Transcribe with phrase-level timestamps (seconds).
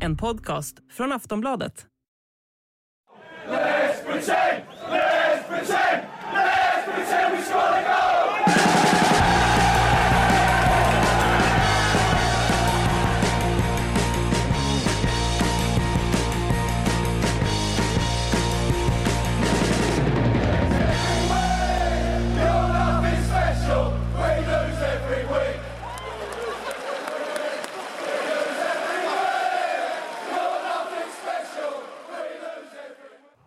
[0.00, 1.86] En podcast från Aftonbladet.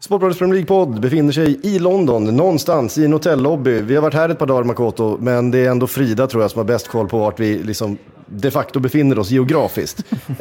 [0.02, 3.82] Sportbladets Premier League-podd befinner sig i London, någonstans i en hotellobby.
[3.82, 6.52] Vi har varit här ett par dagar, Makoto, men det är ändå Frida tror jag
[6.52, 10.00] som har bäst koll på vart vi liksom de facto befinner oss geografiskt.
[10.28, 10.36] eh,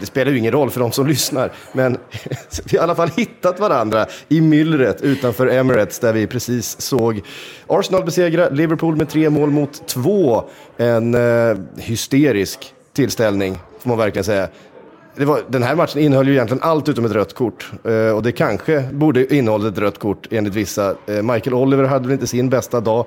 [0.00, 1.98] det spelar ju ingen roll för de som lyssnar, men
[2.64, 7.22] vi har i alla fall hittat varandra i myllret utanför Emirates där vi precis såg
[7.66, 10.44] Arsenal besegra Liverpool med tre mål mot två.
[10.76, 14.48] En eh, hysterisk tillställning, får man verkligen säga
[15.24, 17.70] var, den här matchen innehöll ju egentligen allt utom ett rött kort.
[17.84, 20.94] Eh, och det kanske borde innehålla ett rött kort enligt vissa.
[21.06, 23.06] Eh, Michael Oliver hade väl inte sin bästa dag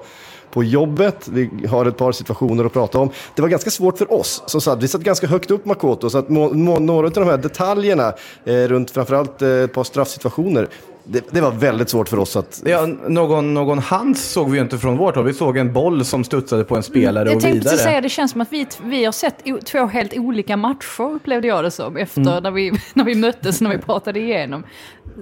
[0.52, 1.28] på jobbet.
[1.28, 3.10] Vi har ett par situationer att prata om.
[3.36, 4.84] Det var ganska svårt för oss som satt.
[4.84, 8.14] Vi satt ganska högt upp Makoto, så att må, må, några av de här detaljerna
[8.46, 10.68] eh, runt framförallt eh, ett par straffsituationer
[11.12, 12.62] det, det, var väldigt svårt för oss att...
[12.66, 15.26] Ja, någon, någon hands såg vi ju inte från vårt håll.
[15.26, 17.56] Vi såg en boll som studsade på en spelare jag och vidare.
[17.56, 21.02] Jag tänkte säga, det känns som att vi, vi har sett två helt olika matcher,
[21.02, 22.44] upplevde jag det som, efter mm.
[22.44, 24.64] när, vi, när vi möttes, när vi pratade igenom.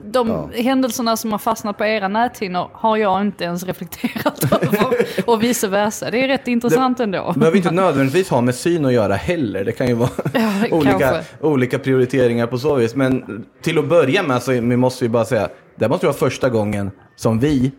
[0.03, 0.49] De ja.
[0.55, 5.67] händelserna som har fastnat på era näthinnor har jag inte ens reflekterat över, och vice
[5.67, 6.11] versa.
[6.11, 7.31] Det är rätt intressant det ändå.
[7.33, 9.63] Det behöver inte nödvändigtvis ha med syn att göra heller.
[9.63, 12.95] Det kan ju vara ja, olika, olika prioriteringar på så vis.
[12.95, 15.49] Men till att börja med så måste vi bara säga,
[15.79, 17.71] det måste vara första gången som vi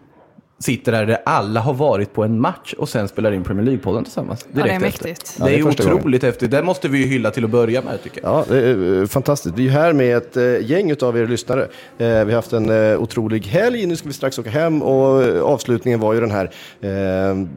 [0.60, 4.04] sitter här där alla har varit på en match och sen spelar in Premier League-podden
[4.04, 4.46] tillsammans.
[4.52, 5.36] Ja, det är mäktigt.
[5.38, 6.50] Ja, det är, otroligt häftigt.
[6.50, 8.30] Det måste vi ju hylla till att börja med tycker jag.
[8.30, 9.54] Ja, det är eh, fantastiskt.
[9.58, 11.62] Vi är här med ett äh, gäng av er lyssnare.
[11.62, 13.86] Äh, vi har haft en otrolig helg.
[13.86, 15.22] Nu ska vi strax åka hem och
[15.52, 16.50] avslutningen var ju den här.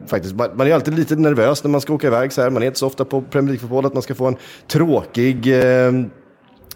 [0.06, 2.50] faktiskt, man, man, är alltid lite nervös när man ska åka iväg så här.
[2.50, 4.36] Man är inte så ofta på Premier League-fotboll att man ska få en
[4.68, 5.54] tråkig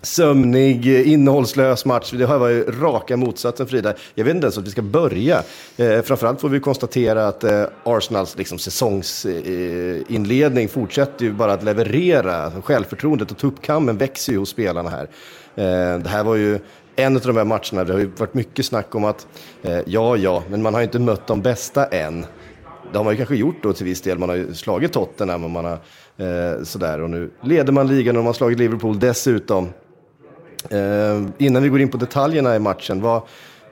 [0.06, 2.12] sömnig, eh, innehållslös match.
[2.12, 3.94] Det här var ju raka motsatsen Frida.
[4.14, 5.42] Jag vet inte ens att vi ska börja.
[5.76, 11.62] Eh, framförallt får vi konstatera att eh, Arsenals liksom, säsongsinledning eh, fortsätter ju bara att
[11.62, 12.52] leverera.
[12.64, 15.08] Självförtroendet och tuppkammen växer ju hos spelarna här.
[15.54, 16.58] Eh, det här var ju
[16.96, 19.26] en av de här matcherna, det har ju varit mycket snack om att
[19.62, 22.26] eh, ja, ja, men man har ju inte mött de bästa än.
[22.92, 24.18] Det har man ju kanske gjort då till viss del.
[24.18, 25.78] Man har ju slagit Tottenham och man har
[26.16, 27.00] eh, sådär.
[27.00, 29.68] Och nu leder man ligan och man har slagit Liverpool dessutom.
[30.70, 33.16] Eh, innan vi går in på detaljerna i matchen, vad,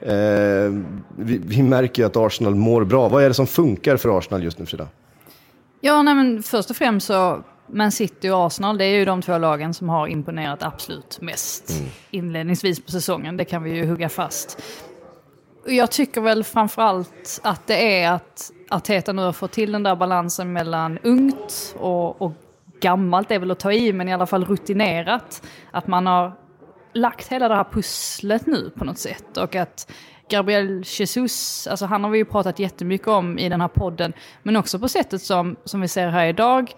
[0.01, 0.71] eh,
[1.17, 3.09] vi, vi, märker ju att Arsenal mår bra.
[3.09, 4.87] Vad är det som funkar för Arsenal just nu, Frida?
[5.81, 9.21] Ja, nej, men först och främst så Man City och Arsenal, det är ju de
[9.21, 11.91] två lagen som har imponerat absolut mest mm.
[12.11, 13.37] inledningsvis på säsongen.
[13.37, 14.61] Det kan vi ju hugga fast.
[15.67, 19.95] Jag tycker väl framförallt att det är att Arteta nu har fått till den där
[19.95, 22.33] balansen mellan ungt och, och
[22.81, 25.41] gammalt, det är väl att ta i, men i alla fall rutinerat.
[25.71, 26.31] Att man har
[26.95, 29.37] lagt hela det här pusslet nu på något sätt.
[29.37, 29.91] Och att
[30.29, 34.13] Gabriel Jesus, alltså han har vi ju pratat jättemycket om i den här podden,
[34.43, 36.71] men också på sättet som, som vi ser här idag,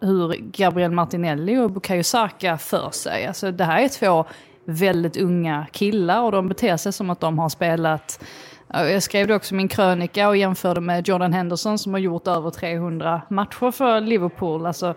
[0.00, 3.26] hur Gabriel Martinelli och Bukayo Saka för sig.
[3.26, 4.24] Alltså det här är två
[4.64, 8.24] väldigt unga killar och de beter sig som att de har spelat
[8.68, 12.26] jag skrev det också i min krönika och jämförde med Jordan Henderson som har gjort
[12.26, 14.66] över 300 matcher för Liverpool.
[14.66, 14.94] Alltså,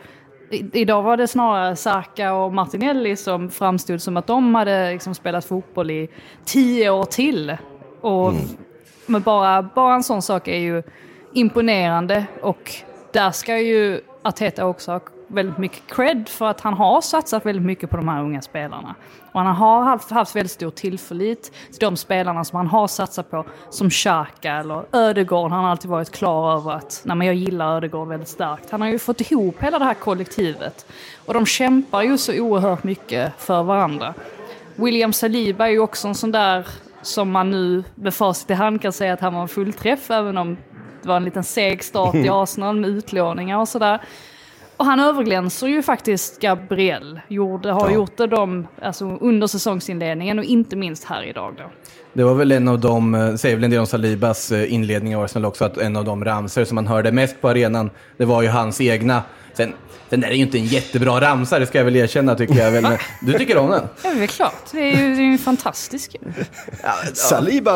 [0.49, 5.45] Idag var det snarare Saka och Martinelli som framstod som att de hade liksom spelat
[5.45, 6.09] fotboll i
[6.45, 7.57] tio år till.
[8.01, 8.41] Och mm.
[9.05, 10.83] men bara, bara en sån sak är ju
[11.33, 12.71] imponerande och
[13.13, 17.65] där ska ju Arteta också ha väldigt mycket cred för att han har satsat väldigt
[17.65, 18.95] mycket på de här unga spelarna.
[19.31, 23.31] Och han har haft, haft väldigt stor tillförlit till de spelarna som han har satsat
[23.31, 25.51] på, som Xhaka eller Ödegård.
[25.51, 28.69] Han har alltid varit klar över att nej, men jag gillar Ödegård väldigt starkt.
[28.69, 30.85] Han har ju fått ihop hela det här kollektivet.
[31.25, 34.13] Och de kämpar ju så oerhört mycket för varandra.
[34.75, 36.67] William Saliba är ju också en sån där
[37.01, 40.37] som man nu med facit i hand kan säga att han var en fullträff, även
[40.37, 40.57] om
[41.01, 44.01] det var en liten seg start i Arsenal med utlåningar och sådär.
[44.77, 47.19] Och han överglänser ju faktiskt Gabriel.
[47.27, 47.95] Gjorde, har ja.
[47.95, 51.63] gjort det de, alltså under säsongsinledningen och inte minst här idag då.
[52.13, 55.13] Det var väl en av de, eh, säger väl en del om Salibas eh, inledning
[55.13, 58.25] i Arsenal också, att en av de ramser som man hörde mest på arenan, det
[58.25, 59.23] var ju hans egna.
[59.53, 59.73] Sen
[60.09, 62.71] den där är ju inte en jättebra ramsa, det ska jag väl erkänna tycker jag.
[62.71, 62.97] Väl.
[63.21, 63.83] Du tycker om den?
[64.03, 64.71] Ja, det är klart.
[64.71, 66.15] Det är ju, det är ju fantastisk.
[66.83, 67.73] Ja, Saliba!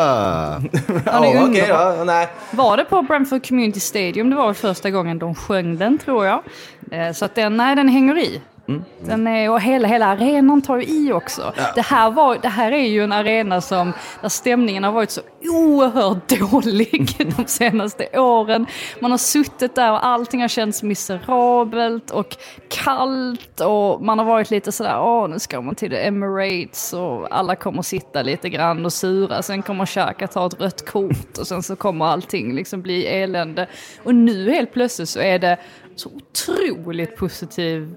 [1.05, 2.27] ja, okay, ja, nej.
[2.51, 4.29] Var det på Brentford Community Stadium?
[4.29, 6.43] Det var väl första gången de sjöng den, tror jag.
[6.91, 8.41] Eh, så att den, nej, den hänger i.
[8.71, 8.83] Mm.
[8.99, 11.53] Den är, och hela, hela arenan tar ju i också.
[11.57, 11.63] Ja.
[11.75, 15.21] Det, här var, det här är ju en arena som, där stämningen har varit så
[15.43, 18.65] oerhört dålig de senaste åren.
[18.99, 22.37] Man har suttit där och allting har känts miserabelt och
[22.69, 27.35] kallt och man har varit lite sådär, åh nu ska man till the Emirates och
[27.35, 29.41] alla kommer sitta lite grann och sura.
[29.41, 33.67] Sen kommer Xhaka ta ett rött kort och sen så kommer allting liksom bli elände.
[34.03, 35.57] Och nu helt plötsligt så är det
[35.95, 37.95] så otroligt positiv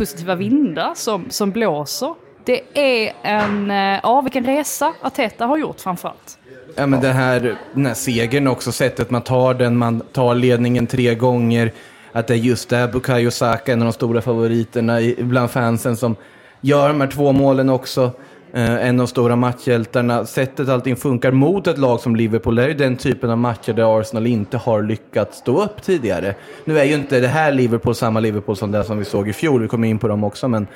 [0.00, 2.14] positiva vindar som, som blåser.
[2.44, 6.38] Det är en, eh, ja vilken resa Ateta har gjort framförallt.
[6.76, 10.86] Ja men det här, den här segern också, sättet man tar den, man tar ledningen
[10.86, 11.72] tre gånger.
[12.12, 16.16] Att det är just det, Bukayo Saka, en av de stora favoriterna bland fansen som
[16.60, 18.10] gör de här två målen också.
[18.52, 20.26] Eh, en av de stora matchhjältarna.
[20.26, 23.72] Sättet allting funkar mot ett lag som Liverpool, det är ju den typen av matcher
[23.72, 26.34] där Arsenal inte har lyckats stå upp tidigare.
[26.64, 29.32] Nu är ju inte det här Liverpool samma Liverpool som det som vi såg i
[29.32, 30.66] fjol, vi kommer in på dem också, men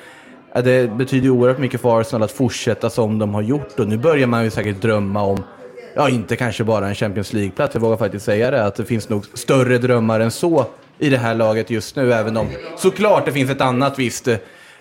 [0.63, 3.97] det betyder ju oerhört mycket för Arsenal att fortsätta som de har gjort och nu
[3.97, 5.43] börjar man ju säkert drömma om
[5.97, 9.09] Ja, inte kanske bara en Champions League-plats, jag vågar faktiskt säga det, att det finns
[9.09, 10.65] nog större drömmar än så
[10.99, 14.37] i det här laget just nu, även om såklart det finns ett annat visst eh,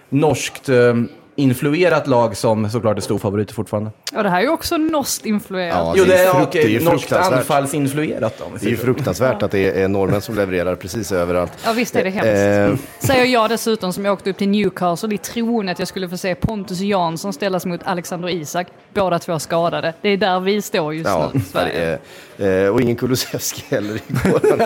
[0.08, 0.94] norskt eh,
[1.37, 3.91] influerat lag som såklart är storfavoriter fortfarande.
[4.15, 5.75] Ja, det här är ju också norskt-influerat.
[5.75, 8.43] Ja, jo, det är, frukt, okej, det är norskt anfallsinfluerat.
[8.61, 11.53] Det är ju fruktansvärt att det är norrmän som levererar precis överallt.
[11.65, 12.83] Ja, visst är det hemskt.
[13.01, 13.07] Eh.
[13.07, 16.17] Säger jag dessutom som jag åkte upp till Newcastle i tron att jag skulle få
[16.17, 18.67] se Pontus Jansson ställas mot Alexander Isak.
[18.95, 19.95] Båda två skadade.
[20.03, 21.99] Det är där vi står just ja, nu, Sverige.
[22.39, 24.57] Eh, och ingen Kulusevski heller igår.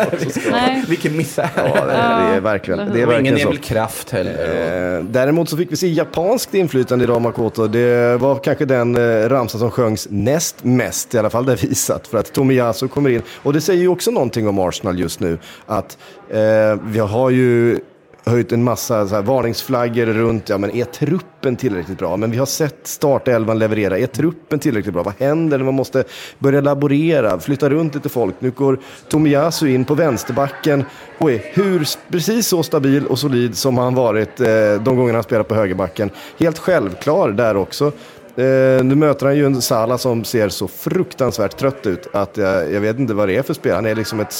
[0.51, 0.85] Nej.
[0.89, 1.51] Vilken misär.
[1.57, 4.97] Ja, det, det är verkligen, det är och ingen Emil Kraft heller.
[4.99, 7.67] Eh, däremot så fick vi se japanskt inflytande i Ramakoto.
[7.67, 12.07] Det var kanske den eh, ramsa som sjöngs näst mest, i alla fall det visat.
[12.07, 13.23] För att Tomiyasu kommer in.
[13.43, 15.39] Och det säger ju också någonting om Arsenal just nu.
[15.67, 15.99] Att
[16.31, 17.81] eh, vi har ju
[18.29, 22.17] höjt en massa så här, varningsflaggor runt, ja men är truppen tillräckligt bra?
[22.17, 25.03] Men vi har sett startelvan leverera, är truppen tillräckligt bra?
[25.03, 26.05] Vad händer när man måste
[26.39, 28.35] börja laborera, flytta runt lite folk?
[28.39, 30.85] Nu går Tomiyasu in på vänsterbacken
[31.19, 34.47] och är hur, precis så stabil och solid som han varit eh,
[34.85, 36.11] de gånger han spelat på högerbacken.
[36.39, 37.93] Helt självklar där också.
[38.39, 42.73] Eh, nu möter han ju en Sala som ser så fruktansvärt trött ut att jag,
[42.73, 43.75] jag vet inte vad det är för spel.
[43.75, 44.35] Han är liksom ett,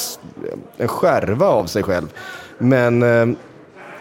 [0.77, 2.07] en skärva av sig själv.
[2.59, 3.27] Men eh,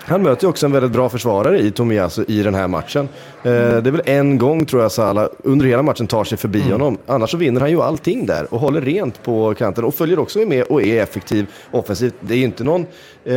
[0.07, 3.09] han möter ju också en väldigt bra försvarare i Tomiyasu i den här matchen.
[3.44, 3.83] Mm.
[3.83, 6.71] Det är väl en gång tror jag Salah under hela matchen tar sig förbi mm.
[6.71, 6.98] honom.
[7.06, 10.39] Annars så vinner han ju allting där och håller rent på kanten och följer också
[10.39, 12.13] med och är effektiv offensivt.
[12.19, 12.81] Det är ju inte någon,
[13.25, 13.36] eh,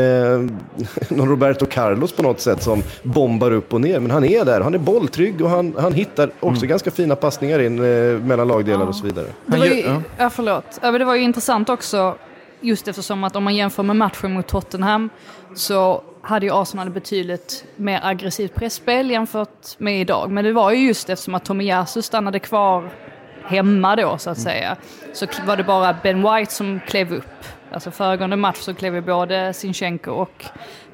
[1.09, 4.61] någon Roberto Carlos på något sätt som bombar upp och ner, men han är där.
[4.61, 6.69] Han är bolltrygg och han, han hittar också mm.
[6.69, 8.89] ganska fina passningar in eh, mellan lagdelar ja.
[8.89, 9.27] och så vidare.
[9.47, 9.85] Det var ju,
[10.19, 10.79] ja, förlåt.
[10.83, 12.17] Ja, det var ju intressant också
[12.61, 15.11] just eftersom att om man jämför med matchen mot Tottenham
[15.55, 20.31] så hade ju Arsenal betydligt mer aggressivt pressspel jämfört med idag.
[20.31, 22.91] Men det var ju just eftersom att Tomiyasu stannade kvar
[23.45, 24.45] hemma då så att mm.
[24.45, 24.77] säga.
[25.13, 27.45] Så var det bara Ben White som klev upp.
[27.73, 30.45] Alltså föregående match så klev ju både Sinchenko och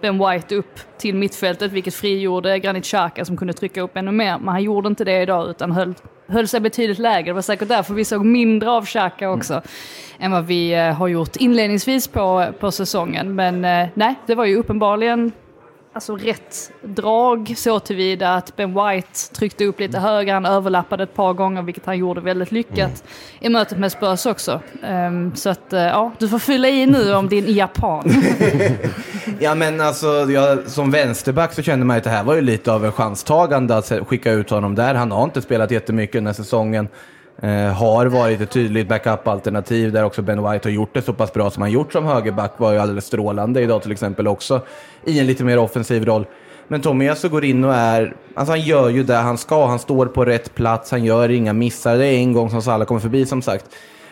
[0.01, 4.39] Ben White upp till mittfältet vilket frigjorde Granit Xhaka som kunde trycka upp ännu mer.
[4.39, 5.95] Men han gjorde inte det idag utan höll,
[6.27, 7.31] höll sig betydligt lägre.
[7.31, 9.53] Det var säkert därför vi såg mindre av Xhaka också.
[9.53, 9.65] Mm.
[10.19, 13.35] Än vad vi eh, har gjort inledningsvis på, på säsongen.
[13.35, 15.33] Men eh, nej, det var ju uppenbarligen
[15.97, 21.15] alltså rätt drag så tillvida att Ben White tryckte upp lite högre, han överlappade ett
[21.15, 22.93] par gånger vilket han gjorde väldigt lyckat mm.
[23.41, 24.61] i mötet med Spurs också.
[24.83, 28.11] Um, så att uh, ja, du får fylla i nu om din japan.
[29.41, 32.73] ja men alltså jag, som vänsterback så kände man att det här var ju lite
[32.73, 34.95] av en chanstagande att skicka ut honom där.
[34.95, 36.89] Han har inte spelat jättemycket den här säsongen.
[37.43, 41.33] Eh, har varit ett tydligt backup-alternativ där också Ben White har gjort det så pass
[41.33, 44.61] bra som han gjort som högerback var ju alldeles strålande idag till exempel också
[45.05, 46.27] i en lite mer offensiv roll.
[46.69, 49.79] Men Tommy alltså går in och är, alltså han gör ju det han ska, han
[49.79, 51.97] står på rätt plats, han gör inga missar.
[51.97, 53.65] Det är en gång som Salah kommer förbi som sagt.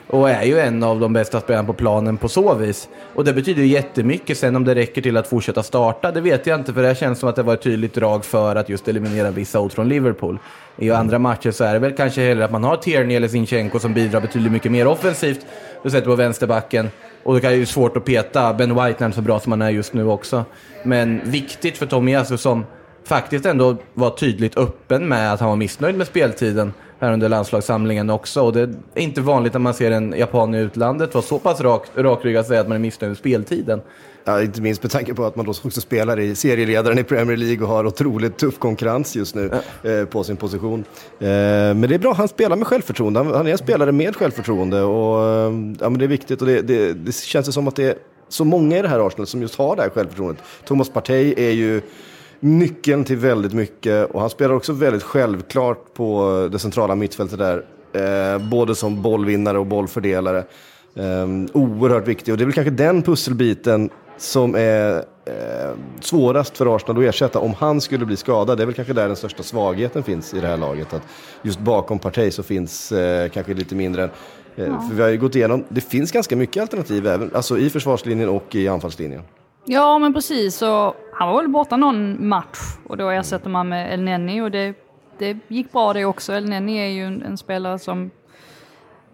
[0.07, 2.89] Och är ju en av de bästa spelarna på planen på så vis.
[3.15, 4.39] Och det betyder ju jättemycket.
[4.39, 6.73] Sen om det räcker till att fortsätta starta, det vet jag inte.
[6.73, 9.61] För det känns som att det var ett tydligt drag för att just eliminera vissa
[9.61, 10.39] ord från Liverpool.
[10.79, 13.79] I andra matcher så är det väl kanske hellre att man har Tierney eller Zinchenko
[13.79, 15.47] som bidrar betydligt mycket mer offensivt.
[15.83, 16.91] Du sätter på vänsterbacken.
[17.23, 19.53] Och det är ju svårt att peta Ben White när han är så bra som
[19.53, 20.45] han är just nu också.
[20.83, 22.67] Men viktigt för Tommy Tomiyasu som
[23.05, 26.73] faktiskt ändå var tydligt öppen med att han var missnöjd med speltiden
[27.05, 28.43] här under landslagssamlingen också.
[28.43, 31.61] Och det är inte vanligt när man ser en japan i utlandet vara så pass
[31.61, 33.81] rak, rakryggad att säga att man är missnöjd med speltiden.
[34.25, 37.37] Ja, inte minst med tanke på att man då också spelar i serieledaren i Premier
[37.37, 39.51] League och har otroligt tuff konkurrens just nu
[39.83, 39.91] ja.
[39.91, 40.85] eh, på sin position.
[41.19, 43.21] Eh, men det är bra, han spelar med självförtroende.
[43.21, 46.41] Han, han är en spelare med självförtroende och eh, ja, men det är viktigt.
[46.41, 47.95] Och det, det, det känns som att det är
[48.29, 50.45] så många i det här Arsenal som just har det här självförtroendet.
[50.65, 51.81] Thomas Partey är ju
[52.45, 57.65] nyckeln till väldigt mycket och han spelar också väldigt självklart på det centrala mittfältet där.
[57.93, 60.39] Eh, både som bollvinnare och bollfördelare.
[60.95, 66.77] Eh, oerhört viktig och det är väl kanske den pusselbiten som är eh, svårast för
[66.77, 68.59] Arsenal att ersätta om han skulle bli skadad.
[68.59, 70.95] Det är väl kanske där den största svagheten finns i det här laget.
[70.95, 71.03] Att
[71.43, 74.11] just bakom Partey så finns eh, kanske lite mindre än
[74.57, 74.81] eh, ja.
[74.89, 78.29] För vi har ju gått igenom, det finns ganska mycket alternativ även, alltså i försvarslinjen
[78.29, 79.23] och i anfallslinjen.
[79.65, 80.63] Ja, men precis.
[80.63, 84.51] Och han var väl borta någon match och då ersätter man med El Neni och
[84.51, 84.75] det,
[85.19, 86.33] det gick bra det också.
[86.33, 88.11] El Neni är ju en, en spelare som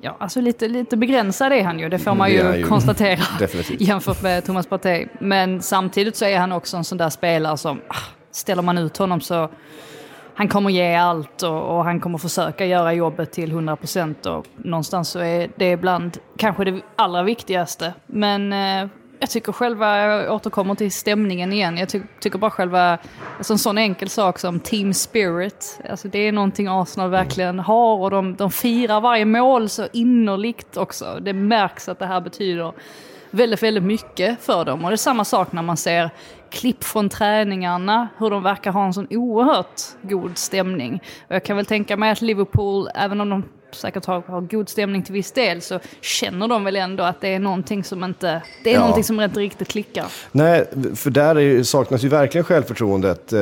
[0.03, 3.21] Ja, alltså lite, lite begränsad är han ju, det får man ju, ju konstatera
[3.79, 5.07] jämfört med Thomas Partey.
[5.19, 7.95] Men samtidigt så är han också en sån där spelare som, ah,
[8.31, 9.49] ställer man ut honom så
[10.35, 15.09] han kommer ge allt och, och, han kommer försöka göra jobbet till 100% och någonstans
[15.09, 17.95] så är det ibland kanske det allra viktigaste.
[18.07, 18.89] Men eh,
[19.21, 22.99] jag tycker själva, jag återkommer till stämningen igen, jag ty tycker bara själva,
[23.37, 27.97] alltså en sån enkel sak som team spirit, alltså det är någonting Arsenal verkligen har
[27.97, 31.19] och de, de firar varje mål så innerligt också.
[31.23, 32.73] Det märks att det här betyder
[33.31, 34.85] väldigt, väldigt mycket för dem.
[34.85, 36.11] Och det är samma sak när man ser
[36.51, 41.03] klipp från träningarna, hur de verkar ha en sån oerhört god stämning.
[41.29, 44.69] Och jag kan väl tänka mig att Liverpool, även om de säkert har, har god
[44.69, 48.43] stämning till viss del så känner de väl ändå att det är någonting som inte,
[48.65, 48.81] det är ja.
[48.81, 50.07] någonting som inte riktigt klickar.
[50.33, 53.33] Nej, för där är, saknas ju verkligen självförtroendet.
[53.33, 53.41] Eh,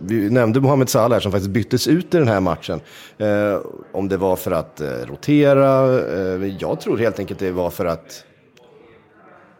[0.00, 2.80] vi nämnde Mohamed Salah som faktiskt byttes ut i den här matchen.
[3.18, 3.58] Eh,
[3.92, 6.00] om det var för att eh, rotera,
[6.58, 8.24] jag tror helt enkelt det var för att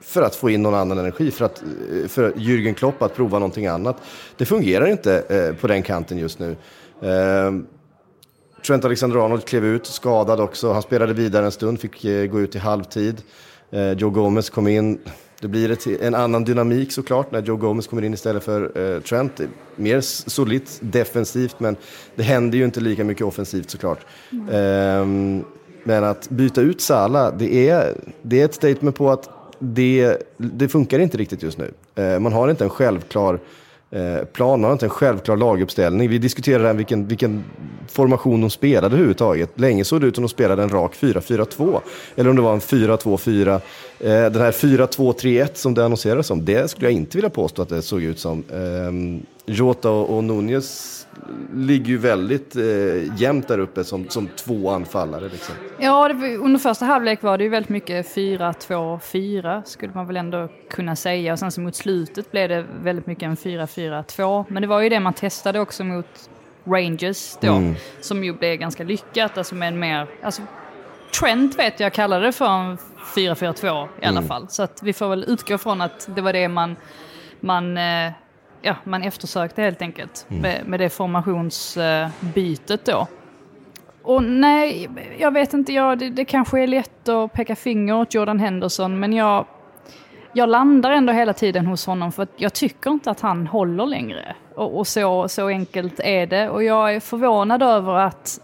[0.01, 1.63] för att få in någon annan energi, för, att,
[2.09, 3.97] för Jürgen Klopp att prova någonting annat.
[4.37, 6.57] Det fungerar inte på den kanten just nu.
[8.67, 10.73] Trent Alexander-Arnold klev ut, skadad också.
[10.73, 13.23] Han spelade vidare en stund, fick eh, gå ut i halvtid.
[13.71, 14.99] Eh, Joe Gomez kom in.
[15.41, 19.01] Det blir ett, en annan dynamik såklart när Joe Gomez kommer in istället för eh,
[19.01, 19.41] Trent.
[19.77, 21.77] Mer solitt defensivt, men
[22.15, 23.99] det händer ju inte lika mycket offensivt såklart.
[24.33, 25.45] Mm.
[25.85, 29.29] men att byta ut Salah, det är, det är ett statement på att
[29.59, 31.73] det, det funkar inte riktigt just nu.
[32.19, 33.41] man har inte en självklar
[33.93, 36.09] Eh, Planen plan, har inte en självklar laguppställning.
[36.09, 37.45] Vi diskuterade vilken, vilken
[37.89, 39.61] formation de spelade överhuvudtaget.
[39.61, 41.81] Länge såg det ut som de spelade en rak 4-4-2.
[42.17, 43.55] Eller om det var en 4-2-4.
[43.55, 43.61] Eh,
[44.01, 47.83] den här 4-2-3-1 som det annonserades som, det skulle jag inte vilja påstå att det
[47.83, 48.45] såg ut som.
[48.53, 51.02] Ehm, Jota och Nunez
[51.55, 55.29] ligger ju väldigt eh, jämnt där uppe som, som två anfallare.
[55.29, 55.55] Liksom.
[55.79, 60.49] Ja, det, under första halvlek var det ju väldigt mycket 4-2-4 skulle man väl ändå
[60.71, 61.33] kunna säga.
[61.33, 64.45] Och sen så mot slutet blev det väldigt mycket en 4-4-2.
[64.49, 66.31] Men det var ju det man testade också mot
[66.65, 67.75] Rangers då, mm.
[68.01, 69.39] som ju blev ganska lyckat.
[69.39, 70.43] Alltså med en mer, alltså
[71.21, 72.79] Trent vet jag kallade det för en
[73.15, 74.29] 4-4-2 i alla mm.
[74.29, 74.49] fall.
[74.49, 76.77] Så att vi får väl utgå från att det var det man,
[77.41, 78.13] man eh,
[78.63, 80.43] ja, man eftersökte helt enkelt mm.
[80.43, 83.07] med, med det formationsbytet då.
[84.03, 84.89] Och nej,
[85.19, 89.01] jag vet inte, jag, det, det kanske är lätt att peka finger åt Jordan Henderson,
[89.01, 89.47] men jag,
[90.33, 93.87] jag landar ändå hela tiden hos honom för att jag tycker inte att han håller
[93.87, 94.35] längre.
[94.55, 96.49] Och, och, så, så enkelt är det.
[96.49, 98.41] Och jag är förvånad över att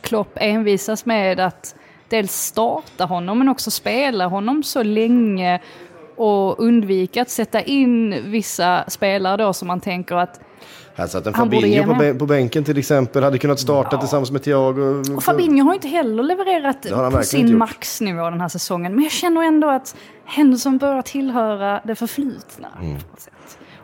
[0.00, 1.74] Klopp envisas med att
[2.08, 5.60] dels starta honom men också spela honom så länge
[6.18, 10.40] och undvika att sätta in vissa spelare då som man tänker att
[10.98, 14.00] här satt en Fabinho på, på bänken till exempel, hade kunnat starta ja.
[14.00, 15.02] tillsammans med Thiago.
[15.16, 18.94] Och Fabinho har inte heller levererat på sin maxnivå den här säsongen.
[18.94, 22.68] Men jag känner ändå att Henderson börjar tillhöra det förflutna.
[22.82, 22.98] Mm.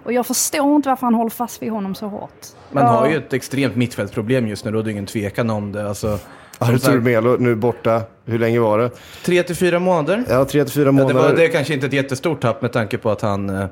[0.04, 2.46] Och jag förstår inte varför han håller fast vid honom så hårt.
[2.72, 2.90] Man ja.
[2.90, 5.88] har ju ett extremt mittfältsproblem just nu, då är det ingen tvekan om det.
[5.88, 6.18] Alltså,
[6.58, 8.90] Artur Melo nu borta, hur länge var det?
[9.24, 10.24] Tre till fyra månader.
[10.28, 11.14] Ja, tre till fyra månader.
[11.14, 13.50] Ja, det, var, det är kanske inte ett jättestort tapp med tanke på att han
[13.50, 13.66] eh,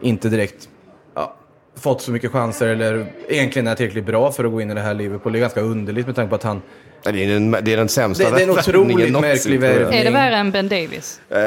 [0.00, 0.68] inte direkt
[1.14, 1.36] ja,
[1.80, 4.80] fått så mycket chanser eller egentligen är tillräckligt bra för att gå in i det
[4.80, 5.32] här Liverpool.
[5.32, 6.62] Det är ganska underligt med tanke på att han...
[7.02, 9.98] Det är den, det är den sämsta Det, det är en otroligt märklig värvning.
[9.98, 11.20] Är det värre än Ben Davis?
[11.30, 11.40] Uh, ben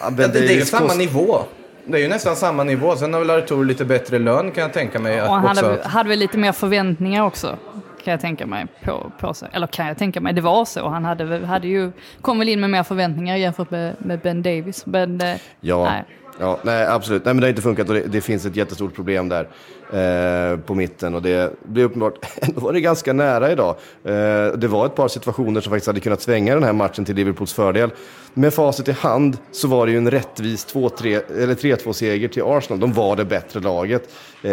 [0.00, 0.98] ja, det, Davis det är samma kost...
[0.98, 1.38] nivå.
[1.84, 2.96] Det är ju nästan samma nivå.
[2.96, 5.22] Sen har väl Artur lite bättre lön kan jag tänka mig.
[5.22, 7.56] Och han hade, hade väl lite mer förväntningar också
[8.06, 9.48] kan jag tänka mig på, på sig.
[9.52, 10.88] Eller kan jag tänka mig, det var så.
[10.88, 14.86] Han hade, hade ju, kom väl in med mer förväntningar jämfört med, med Ben Davis.
[14.86, 15.84] Men, eh, ja.
[15.84, 16.04] Nej.
[16.40, 17.24] Ja, nej, absolut.
[17.24, 19.48] Nej, men det har inte funkat och det, det finns ett jättestort problem där
[19.92, 21.14] eh, på mitten.
[21.14, 23.76] Och det blev uppenbart, ändå var det ganska nära idag.
[24.04, 24.12] Eh,
[24.56, 27.52] det var ett par situationer som faktiskt hade kunnat svänga den här matchen till Liverpools
[27.52, 27.90] fördel.
[28.34, 32.80] Med facit i hand så var det ju en rättvis 3-2-seger till Arsenal.
[32.80, 34.02] De var det bättre laget.
[34.42, 34.50] Eh,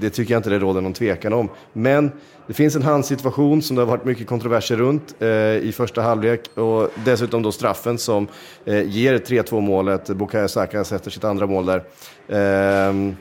[0.00, 1.48] det tycker jag inte det råder någon tvekan om.
[1.72, 2.10] Men
[2.46, 6.40] det finns en handsituation som det har varit mycket kontroverser runt eh, i första halvlek
[6.54, 8.28] och dessutom då straffen som
[8.64, 10.08] eh, ger 3-2 målet.
[10.08, 11.82] Bukayo Saka sätter sitt andra mål där.
[12.28, 13.14] Eh,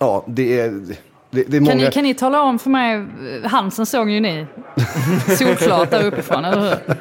[0.00, 0.96] ja, det är
[1.30, 1.72] det, det många...
[1.72, 3.06] kan, ni, kan ni tala om för mig,
[3.44, 4.46] Hansen såg ju ni
[5.38, 6.96] solklart där uppifrån, eller hur?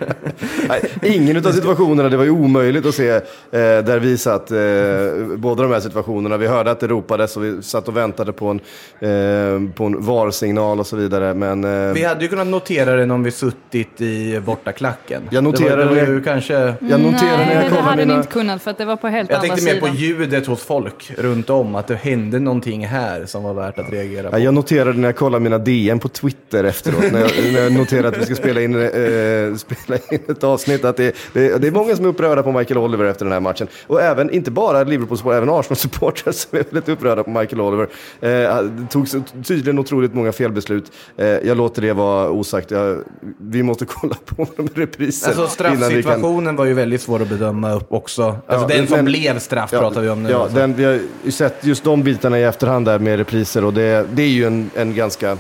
[0.67, 3.21] Nej, ingen av situationerna, det var ju omöjligt att se eh,
[3.51, 6.37] där vi satt, eh, båda de här situationerna.
[6.37, 8.59] Vi hörde att det ropades och vi satt och väntade på en,
[8.99, 11.33] eh, på en VAR-signal och så vidare.
[11.33, 15.21] Men, eh, vi hade ju kunnat notera det om vi suttit i bortaklacken.
[15.31, 15.89] Jag noterade det.
[15.89, 16.53] Var, det var kanske...
[16.53, 18.13] Jag noterade Nej, när jag det hade mina...
[18.13, 19.67] ni inte kunnat för att det var på helt jag andra sidan.
[19.67, 23.43] Jag tänkte mer på ljudet hos folk runt om, att det hände någonting här som
[23.43, 24.45] var värt att reagera reagera på.
[24.45, 28.07] Jag noterade när jag kollade mina DM på Twitter efteråt, när, jag, när jag noterade
[28.07, 31.71] att vi ska spela in, äh, spela in ett avsnitt, att det, det, det, är
[31.71, 33.67] många som är upprörda på Michael Oliver efter den här matchen.
[33.87, 37.87] Och även, inte bara Liverpool-supportrar, även Arsenal-supportrar som är väldigt upprörda på Michael Oliver.
[38.21, 39.07] Eh, det tog
[39.43, 40.91] tydligen otroligt många felbeslut.
[41.17, 42.71] Eh, jag låter det vara osagt.
[42.71, 43.03] Jag,
[43.39, 45.27] vi måste kolla på de repriser.
[45.27, 46.55] Alltså straffsituationen kan...
[46.55, 48.23] var ju väldigt svår att bedöma upp också.
[48.23, 50.29] Alltså ja, den som men, blev straff ja, pratar vi om nu.
[50.29, 53.73] Ja, den, vi har ju sett just de bitarna i efterhand där med repriser och
[53.73, 55.37] det, det är ju en, en ganska...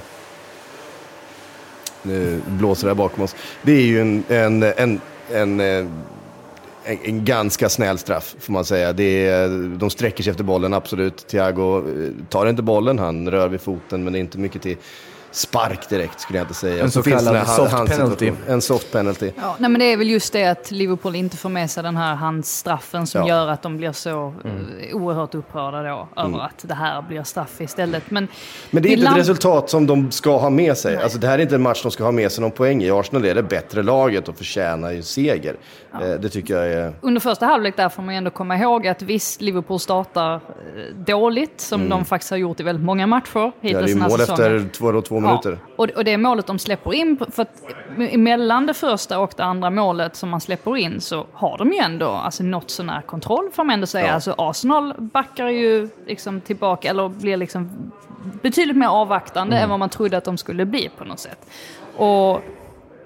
[2.03, 3.35] Nu blåser det här bakom oss.
[3.61, 5.85] Det är ju en, en, en, en, eh,
[6.83, 8.93] en, en ganska snäll straff, får man säga.
[8.93, 11.27] Det är, de sträcker sig efter bollen, absolut.
[11.27, 14.77] Thiago eh, tar inte bollen, han rör vid foten, men det är inte mycket till
[15.31, 16.83] spark direkt skulle jag inte säga.
[16.83, 18.31] En så kallad soft penalty.
[18.47, 19.31] En soft penalty.
[19.35, 21.97] Ja, nej, men det är väl just det att Liverpool inte får med sig den
[21.97, 23.27] här handstraffen som ja.
[23.27, 24.69] gör att de blir så mm.
[24.79, 26.39] Eh, oerhört upprörda då över mm.
[26.39, 28.11] att det här blir straff istället.
[28.11, 28.27] Men,
[28.71, 30.97] men det är inte ett resultat som de ska ha med sig.
[30.97, 32.91] Alltså, det här är inte en match de ska ha med sig någon poäng i.
[32.91, 35.55] Arsenal är det bättre laget och förtjänar ju seger.
[35.91, 36.05] Ja.
[36.05, 36.93] Eh, det tycker jag är...
[37.01, 40.39] Under första halvlek där får man ändå komma ihåg att visst, Liverpool startar eh,
[40.95, 41.89] dåligt som mm.
[41.89, 44.55] de faktiskt har gjort i väldigt många matcher hittills ja, det är mål säsongen.
[44.55, 45.59] efter två, två minuter.
[45.65, 47.63] Ja, och, och det målet de släpper in, för att
[48.15, 51.77] mellan det första och det andra målet som man släpper in så har de ju
[51.77, 54.07] ändå alltså, något sånär kontroll får man ändå säga.
[54.07, 54.13] Ja.
[54.13, 57.91] Alltså Arsenal backar ju liksom tillbaka, eller blir liksom
[58.41, 59.63] betydligt mer avvaktande mm.
[59.63, 61.49] än vad man trodde att de skulle bli på något sätt.
[61.97, 62.41] Och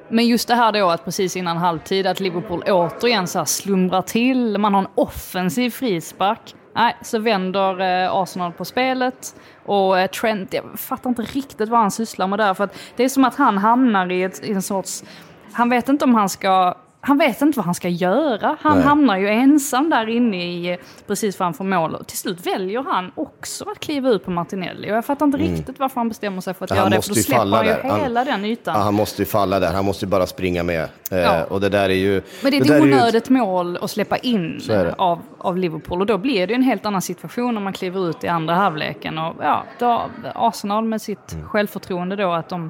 [0.10, 4.02] men just det här då att precis innan halvtid att Liverpool återigen så här slumrar
[4.02, 6.56] till, man har en offensiv frispark.
[6.76, 11.80] Nej, så vänder eh, Arsenal på spelet och eh, Trent, jag fattar inte riktigt vad
[11.80, 12.54] han sysslar med där.
[12.54, 15.04] För att det är som att han hamnar i, ett, i en sorts...
[15.52, 16.76] Han vet inte om han ska
[17.06, 18.58] han vet inte vad han ska göra.
[18.62, 18.86] Han Nej.
[18.86, 21.96] hamnar ju ensam där inne i, precis framför mål.
[21.96, 24.92] Och till slut väljer han också att kliva ut på Martinelli.
[24.92, 25.56] Och jag fattar inte mm.
[25.56, 27.02] riktigt varför han bestämmer sig för att han göra det.
[27.02, 28.00] För då släpper han ju där.
[28.04, 28.82] hela han, den ytan.
[28.82, 29.74] Han måste ju falla där.
[29.74, 30.84] Han måste ju bara springa med.
[31.12, 31.44] Eh, ja.
[31.44, 32.22] och det där är ju...
[32.42, 33.34] Men det är ett onödigt ju...
[33.34, 34.62] mål att släppa in
[34.98, 36.02] av, av Liverpool.
[36.02, 39.18] Och då blir det en helt annan situation om man kliver ut i andra halvleken.
[39.18, 40.02] Och ja, då,
[40.36, 41.50] Arsenal med sitt mm.
[41.50, 42.70] självförtroende då att de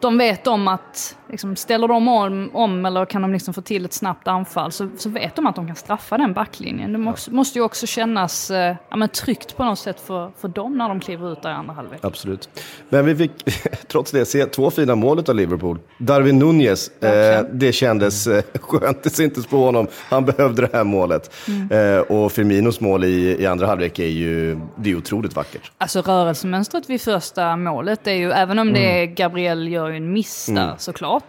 [0.00, 3.84] de vet om att liksom, ställer de om, om eller kan de liksom få till
[3.84, 6.92] ett snabbt anfall så, så vet de att de kan straffa den backlinjen.
[6.92, 10.48] Det måste, måste ju också kännas eh, ja, men tryggt på något sätt för, för
[10.48, 12.00] dem när de kliver ut där i andra halvlek.
[12.04, 12.48] Absolut.
[12.88, 13.32] Men vi fick
[13.88, 15.78] trots det se två fina mål av Liverpool.
[15.98, 19.02] Darwin Nunez, eh, det kändes eh, skönt.
[19.02, 19.86] Det syntes på honom.
[20.08, 21.34] Han behövde det här målet.
[21.48, 21.96] Mm.
[21.96, 25.72] Eh, och Firminos mål i, i andra halvlek är ju det är otroligt vackert.
[25.78, 28.80] Alltså rörelsemönstret vid första målet är ju, även om mm.
[28.80, 30.74] det är Gabriel gör ju en miss där mm.
[30.78, 31.19] såklart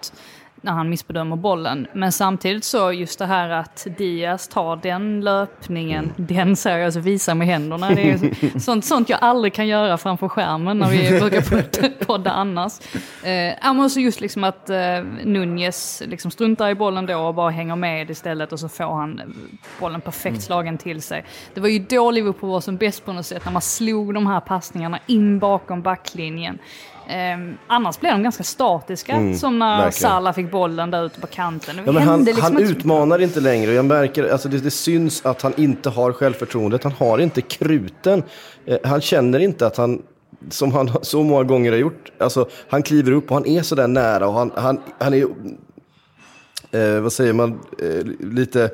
[0.63, 1.87] när han missbedömer bollen.
[1.93, 6.13] Men samtidigt så just det här att Diaz tar den löpningen, mm.
[6.17, 7.89] den säger jag alltså visar med händerna.
[7.89, 12.73] Det är sånt, sånt jag aldrig kan göra framför skärmen när vi brukar podda annars.
[13.23, 14.77] Eh, men också just liksom att eh,
[15.23, 19.21] Nunez liksom struntar i bollen då och bara hänger med istället och så får han
[19.79, 20.41] bollen perfekt mm.
[20.41, 21.25] slagen till sig.
[21.53, 24.27] Det var ju då Liverpool var som bäst på något sätt, när man slog de
[24.27, 26.59] här passningarna in bakom backlinjen.
[27.07, 29.91] Eh, annars blev de ganska statiska, mm, som när verkligen.
[30.11, 31.75] Salah fick bollen där ute på kanten.
[31.85, 33.73] Ja, han, liksom han utmanar inte längre.
[33.73, 36.83] Jag märker, alltså det, det, syns att han inte har självförtroendet.
[36.83, 38.23] Han har inte kruten.
[38.65, 40.01] Eh, han känner inte att han,
[40.49, 43.75] som han så många gånger har gjort, alltså han kliver upp och han är så
[43.75, 45.27] där nära och han, han, han är
[46.71, 48.69] eh, vad säger man, eh, lite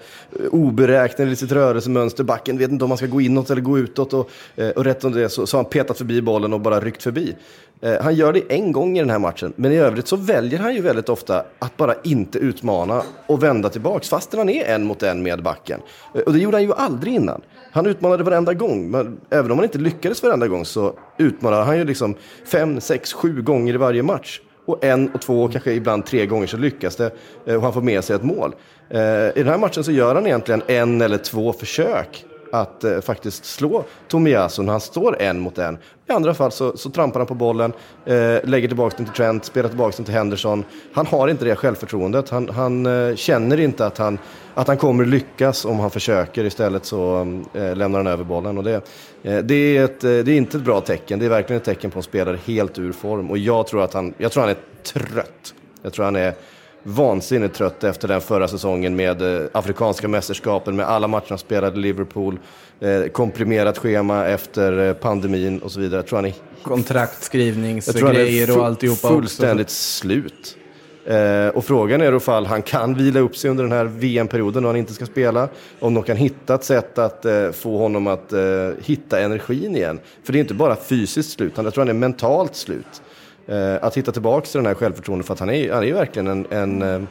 [0.52, 2.24] oberäknelig i sitt rörelsemönster.
[2.24, 4.14] Backen vet inte om man ska gå inåt eller gå utåt.
[4.14, 6.80] Och, eh, och rätt under det så, så har han petat förbi bollen och bara
[6.80, 7.36] ryckt förbi.
[7.82, 10.60] Eh, han gör det en gång i den här matchen, men i övrigt så väljer
[10.60, 14.84] han ju väldigt ofta att bara inte utmana och vända tillbaks, fastän han är en
[14.84, 15.80] mot en med backen.
[16.14, 17.42] Eh, och det gjorde han ju aldrig innan.
[17.72, 21.78] Han utmanade varenda gång, men även om han inte lyckades varenda gång så utmanade han
[21.78, 24.42] ju liksom fem, sex, sju gånger i varje match.
[24.68, 27.12] Och en och två, kanske ibland tre gånger så lyckas det
[27.46, 28.56] eh, och han får med sig ett mål.
[28.90, 33.02] Eh, I den här matchen så gör han egentligen en eller två försök att eh,
[33.02, 35.78] faktiskt slå Tomiyasu när han står en mot en.
[36.10, 37.74] I andra fall så, så trampar han på bollen,
[38.06, 40.64] eh, lägger tillbaka den till Trent, spelar tillbaka den till Henderson.
[40.94, 42.30] Han har inte det självförtroendet.
[42.30, 44.20] Han, han eh, känner inte att han,
[44.54, 46.44] att han kommer lyckas om han försöker.
[46.44, 47.20] Istället så
[47.54, 48.58] eh, lämnar han över bollen.
[48.58, 48.74] Och det,
[49.24, 51.20] eh, det, är ett, eh, det är inte ett bra tecken.
[51.20, 53.32] Det är verkligen ett tecken på en spelare helt ur form.
[53.32, 55.54] Och jag tror att han, jag tror han är trött.
[55.82, 56.34] Jag tror han är
[56.84, 62.40] vansinnigt trött efter den förra säsongen med eh, Afrikanska mästerskapen, med alla matcherna spelade Liverpool,
[62.80, 66.00] eh, komprimerat schema efter eh, pandemin och så vidare.
[66.00, 69.76] Jag tror han är Kontraktskrivningsgrejer och alltihopa fullständigt också.
[69.76, 70.58] slut.
[71.08, 74.70] Eh, och frågan är ifall han kan vila upp sig under den här VM-perioden och
[74.70, 75.50] han inte ska spela.
[75.80, 78.40] Om de kan hitta ett sätt att eh, få honom att eh,
[78.82, 80.00] hitta energin igen.
[80.24, 83.02] För det är inte bara fysiskt slut, jag tror han är mentalt slut
[83.82, 86.46] att hitta tillbaka till den här självförtroendet för att han är, han är verkligen en,
[86.50, 87.02] en, eh,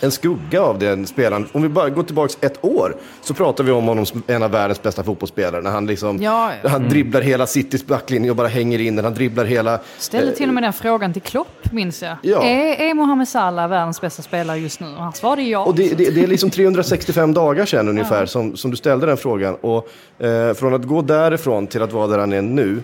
[0.00, 1.48] en skugga av den spelaren.
[1.52, 4.50] Om vi bara går tillbaka ett år så pratar vi om honom som en av
[4.50, 5.62] världens bästa fotbollsspelare.
[5.62, 6.68] När han, liksom, ja, ja.
[6.68, 6.88] han mm.
[6.88, 9.04] dribblar hela Citys backlinje och bara hänger in den.
[9.04, 9.80] Han dribblar hela...
[9.98, 12.16] Ställde till och med den frågan till Klopp, minns jag.
[12.22, 12.42] Ja.
[12.42, 14.86] Är, är Mohamed Salah världens bästa spelare just nu?
[14.86, 15.64] Och han svarade ja.
[15.64, 18.26] Och det, det, det är liksom 365 dagar sedan ungefär ja.
[18.26, 19.56] som, som du ställde den frågan.
[19.60, 19.88] Och
[20.24, 22.82] eh, från att gå därifrån till att vara där han är nu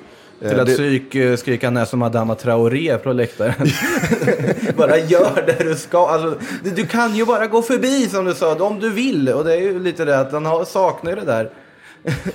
[0.48, 0.72] till att det...
[0.72, 3.55] psyk eh, skrika när som Adama Traoré på läktaren.
[4.76, 6.09] bara gör det du ska.
[6.09, 6.38] Alltså,
[6.74, 9.29] du kan ju bara gå förbi som du sa, om du vill.
[9.29, 11.50] Och det är ju lite det att han saknar det där.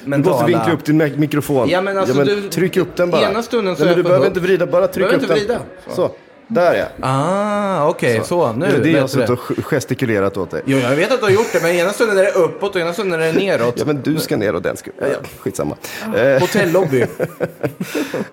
[0.04, 1.70] Men du måste vinkla upp din mikrofon.
[1.70, 3.30] Ja, men alltså, ja, men du, tryck upp den bara.
[3.30, 5.60] Ena stunden så Nej, men du behöver inte vrida, bara tryck upp den.
[5.88, 5.96] Så.
[5.96, 6.12] så.
[6.48, 6.86] Där ja.
[7.02, 8.24] Ah, okej, okay.
[8.24, 8.28] så.
[8.28, 8.54] så.
[8.54, 10.64] Nu det är det jag har suttit och gestikulerat åt dig.
[10.66, 12.82] Jo, jag vet att du har gjort det, men ena stunden är det uppåt och
[12.82, 13.74] ena stunden är det neråt.
[13.80, 14.94] ja, men du ska neråt den skull.
[15.00, 15.18] Ja, ja.
[15.40, 15.76] Skitsamma.
[16.06, 17.06] Ah, hotellobby.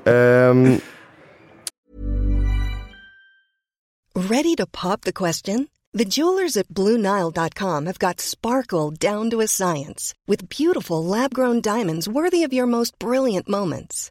[0.05, 0.81] um...
[4.14, 5.68] Ready to pop the question?
[5.94, 12.09] The jewelers at BlueNile.com have got sparkle down to a science with beautiful lab-grown diamonds
[12.09, 14.11] worthy of your most brilliant moments.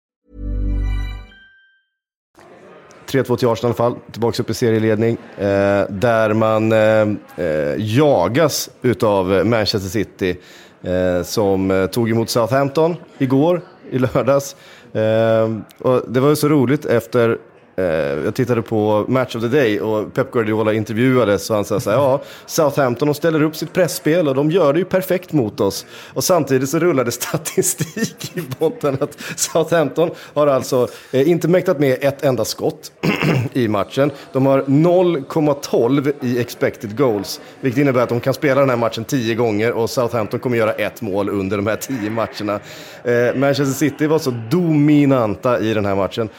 [3.11, 5.17] 3-2 till Arsenal i alla fall, tillbaka upp i serieledning.
[5.37, 5.45] Eh,
[5.89, 10.37] där man eh, eh, jagas utav Manchester City
[10.81, 14.55] eh, som eh, tog emot Southampton igår, i lördags.
[14.93, 17.37] Eh, och det var ju så roligt efter
[17.81, 21.79] Eh, jag tittade på Match of the Day och Pep Guardiola intervjuades och han sa
[21.79, 25.33] så här, ja, Southampton de ställer upp sitt pressspel och de gör det ju perfekt
[25.33, 25.85] mot oss.
[26.13, 31.97] Och samtidigt så rullade statistik i botten att Southampton har alltså eh, inte mäktat med
[32.01, 32.91] ett enda skott
[33.53, 34.11] i matchen.
[34.33, 39.03] De har 0,12 i expected goals, vilket innebär att de kan spela den här matchen
[39.03, 42.59] tio gånger och Southampton kommer göra ett mål under de här tio matcherna.
[43.03, 46.29] Eh, Manchester City var så dominanta i den här matchen.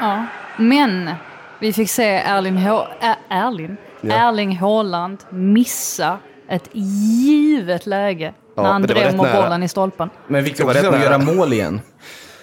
[0.00, 1.10] Ja, men
[1.58, 3.76] vi fick se Erling, H Ä Erling?
[4.00, 4.28] Ja.
[4.28, 10.10] Erling Haaland missa ett givet läge ja, när han drämmer bollen i stolpen.
[10.26, 11.80] Men vilka var det att göra mål igen?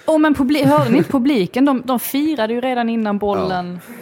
[0.06, 1.64] Oh, men hörde ni publiken?
[1.64, 3.94] De, de firade ju redan innan bollen, ja.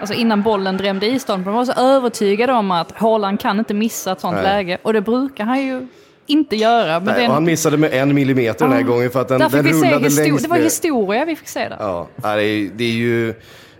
[0.00, 1.44] alltså innan bollen drämde i stolpen.
[1.44, 4.42] De var så övertygade om att Haaland kan inte missa ett sånt Nej.
[4.42, 4.78] läge.
[4.82, 5.86] Och det brukar han ju
[6.26, 7.00] inte göra.
[7.00, 7.30] Men Nej, den...
[7.30, 8.68] Han missade med en millimeter ja.
[8.68, 11.68] den här gången för att den, den rullade längst Det var historia vi fick se
[11.68, 11.76] där.
[11.80, 13.34] Ja, det är, det är ju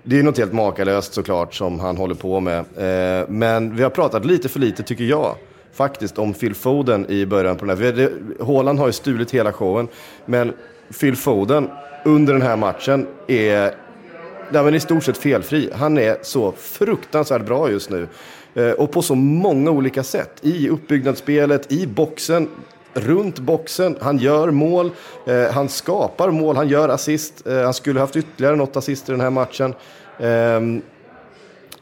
[0.06, 2.58] det är något helt makalöst såklart som han håller på med.
[2.58, 5.36] Eh, men vi har pratat lite för lite, tycker jag,
[5.72, 8.10] faktiskt om Phil Foden i början på den här.
[8.40, 9.88] Håland har ju stulit hela showen,
[10.26, 10.52] men
[11.00, 11.70] Phil Foden
[12.04, 13.74] under den här matchen är
[14.50, 15.70] men i stort sett felfri.
[15.74, 18.08] Han är så fruktansvärt bra just nu.
[18.54, 20.30] Eh, och på så många olika sätt.
[20.40, 22.48] I uppbyggnadsspelet, i boxen,
[22.94, 23.96] runt boxen.
[24.00, 24.90] Han gör mål,
[25.26, 27.46] eh, han skapar mål, han gör assist.
[27.46, 29.74] Eh, han skulle haft ytterligare något assist i den här matchen.
[30.20, 30.82] Ehm,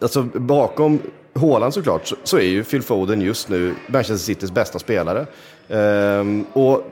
[0.01, 0.99] alltså bakom
[1.35, 5.27] Håland såklart så, är ju Phil Foden just nu Manchester Citys bästa spelare.
[5.69, 6.85] Ehm, och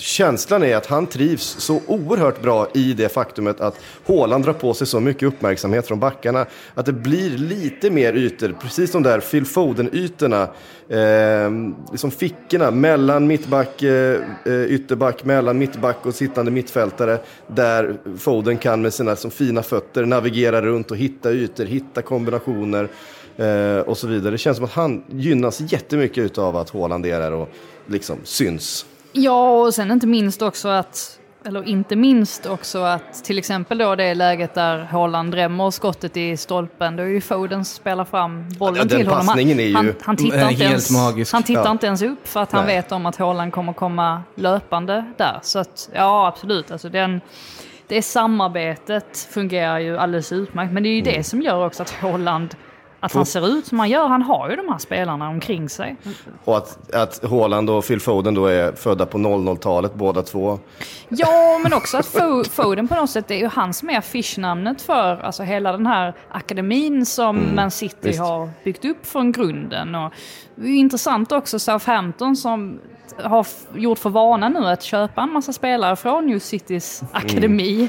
[0.00, 4.74] känslan är att han trivs så oerhört bra i det faktumet att Håland drar på
[4.74, 6.46] sig så mycket uppmärksamhet från backarna.
[6.74, 10.48] Att det blir lite mer ytor, precis de där Phil Foden-ytorna.
[10.88, 11.50] Eh,
[11.90, 17.18] liksom fickorna mellan mittback, eh, eh, ytterback, mellan mittback och sittande mittfältare.
[17.46, 22.88] Där Foden kan med sina liksom, fina fötter navigera runt och hitta ytor, hitta kombinationer.
[23.36, 24.30] Eh, och så vidare.
[24.30, 27.48] Det känns som att han gynnas jättemycket av att Håland är där och
[27.86, 28.86] liksom syns.
[29.12, 33.94] Ja, och sen inte minst också att eller inte minst också att till exempel då
[33.94, 38.88] det läget där Haaland drämmer skottet i stolpen, då är ju Foden spelar fram bollen
[38.90, 39.28] ja, till honom.
[39.28, 41.32] Han, är ju han, han tittar, inte ens, magisk.
[41.32, 41.70] han tittar ja.
[41.70, 42.76] inte ens upp för att han Nej.
[42.76, 45.38] vet om att Haaland kommer komma löpande där.
[45.42, 47.20] Så att, ja absolut, alltså den,
[47.86, 50.72] det samarbetet fungerar ju alldeles utmärkt.
[50.72, 51.14] Men det är ju mm.
[51.14, 52.54] det som gör också att Haaland
[53.00, 54.08] att han ser ut som han gör.
[54.08, 55.96] Han har ju de här spelarna omkring sig.
[56.44, 60.58] Och att, att Haaland och Phil Foden då är födda på 00-talet båda två.
[61.08, 62.06] Ja, men också att
[62.50, 66.14] Foden på något sätt är ju han som är affischnamnet för alltså hela den här
[66.28, 68.20] akademin som mm, Man City visst.
[68.20, 69.94] har byggt upp från grunden.
[69.94, 70.12] Och
[70.54, 72.80] det är intressant också Southampton som
[73.22, 77.74] har gjort för vana nu att köpa en massa spelare från just Citys akademi.
[77.74, 77.88] Mm.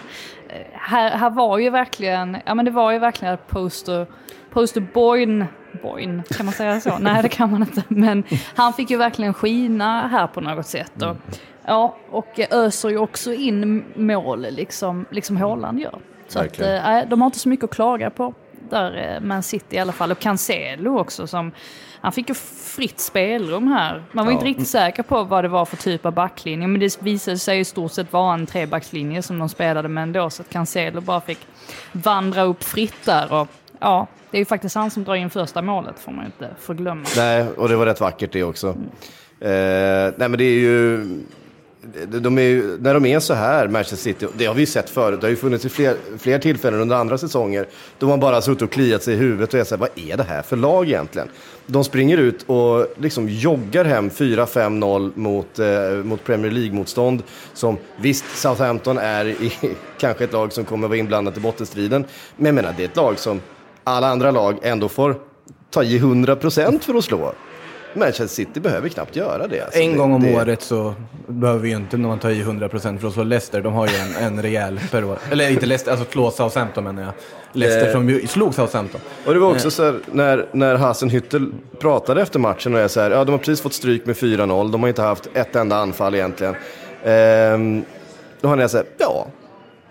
[0.73, 4.07] Här, här var ju verkligen, ja men det var ju verkligen ett poster
[4.51, 5.47] Poster Boyne,
[5.81, 6.97] Boyne, kan man säga så?
[6.97, 7.83] Nej, det kan man inte.
[7.87, 8.23] Men
[8.55, 11.01] han fick ju verkligen skina här på något sätt.
[11.01, 11.17] Och,
[11.65, 15.99] ja, och öser ju också in mål, liksom, liksom Haaland gör.
[16.27, 18.33] Så att, äh, de har inte så mycket att klaga på
[18.69, 20.11] där, eh, Man City i alla fall.
[20.11, 21.51] Och Cancelo också som,
[22.01, 22.35] han fick ju
[22.75, 24.03] fritt spelrum här.
[24.11, 24.35] Man var ja.
[24.35, 27.59] inte riktigt säker på vad det var för typ av backlinje, men det visade sig
[27.59, 31.21] i stort sett vara en trebackslinje som de spelade med ändå, så att Cancelo bara
[31.21, 31.39] fick
[31.91, 33.33] vandra upp fritt där.
[33.33, 33.47] Och,
[33.81, 37.05] ja, det är ju faktiskt han som drar in första målet, får man inte förglömma.
[37.17, 38.67] Nej, och det var rätt vackert det också.
[38.67, 38.89] Mm.
[39.39, 41.05] Eh, nej, men det är ju...
[42.07, 45.21] De är ju, när de är så här, Manchester City, det har vi sett förut,
[45.21, 47.67] det har ju funnits i fler, fler tillfällen under andra säsonger,
[47.99, 50.17] då man bara suttit och kliat sig i huvudet och är så här, vad är
[50.17, 51.27] det här för lag egentligen?
[51.67, 58.25] De springer ut och liksom joggar hem 4-5-0 mot, eh, mot Premier League-motstånd, som visst,
[58.37, 59.51] Southampton är i,
[59.99, 62.05] kanske ett lag som kommer vara inblandat i bottenstriden,
[62.37, 63.41] men jag menar, det är ett lag som
[63.83, 65.15] alla andra lag ändå får
[65.71, 67.33] ta i 100% för att slå.
[67.93, 69.61] Manchester City behöver knappt göra det.
[69.61, 70.35] Alltså en det, gång om det...
[70.35, 70.93] året så
[71.27, 73.61] behöver vi ju inte när man tar i 100% för att slå Leicester.
[73.61, 75.17] De har ju en, en rejäl per år.
[75.31, 77.11] Eller inte Leicester, alltså slå Southampton menar jag.
[77.53, 77.91] Leicester eh...
[77.93, 79.01] som slog Southampton.
[79.25, 79.71] Och det var också eh.
[79.71, 83.39] så här, när, när Hasenhüttel pratade efter matchen och är så här, ja de har
[83.39, 86.55] precis fått stryk med 4-0, de har inte haft ett enda anfall egentligen.
[87.03, 87.83] Eh,
[88.41, 89.27] då han så här, ja,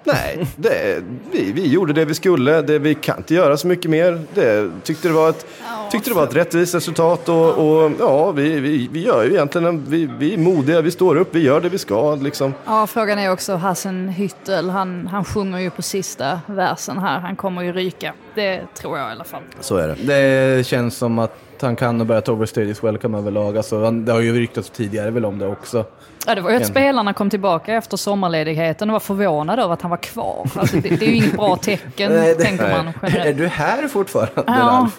[0.04, 2.62] Nej, det, vi, vi gjorde det vi skulle.
[2.62, 4.20] Det, vi kan inte göra så mycket mer.
[4.34, 5.46] Det, tyckte, det var ett,
[5.90, 9.84] tyckte det var ett rättvist resultat och, och ja, vi, vi, vi gör ju egentligen,
[9.88, 12.14] vi, vi är modiga, vi står upp, vi gör det vi ska.
[12.14, 12.54] Liksom.
[12.64, 17.36] Ja, frågan är också Hassen Hüttel, han, han sjunger ju på sista versen här, han
[17.36, 18.12] kommer ju ryka.
[18.35, 19.43] Det tror jag i alla fall.
[19.61, 19.95] Så är det.
[19.95, 23.57] Det känns som att han kan och börja ta overstages welcome överlag.
[23.57, 25.85] Alltså, det har ju ryktats tidigare väl om det också.
[26.27, 29.83] Ja, det var ju att spelarna kom tillbaka efter sommarledigheten och var förvånade över att
[29.83, 30.51] han var kvar.
[30.55, 33.27] Alltså, det, det är ju inget bra tecken, nej, det, tänker man generellt.
[33.27, 34.90] Är du här fortfarande, ja.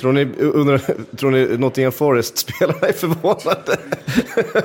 [0.00, 0.80] Tror ni, undrar,
[1.16, 3.76] tror ni Nottingham Forest-spelarna är förvånade?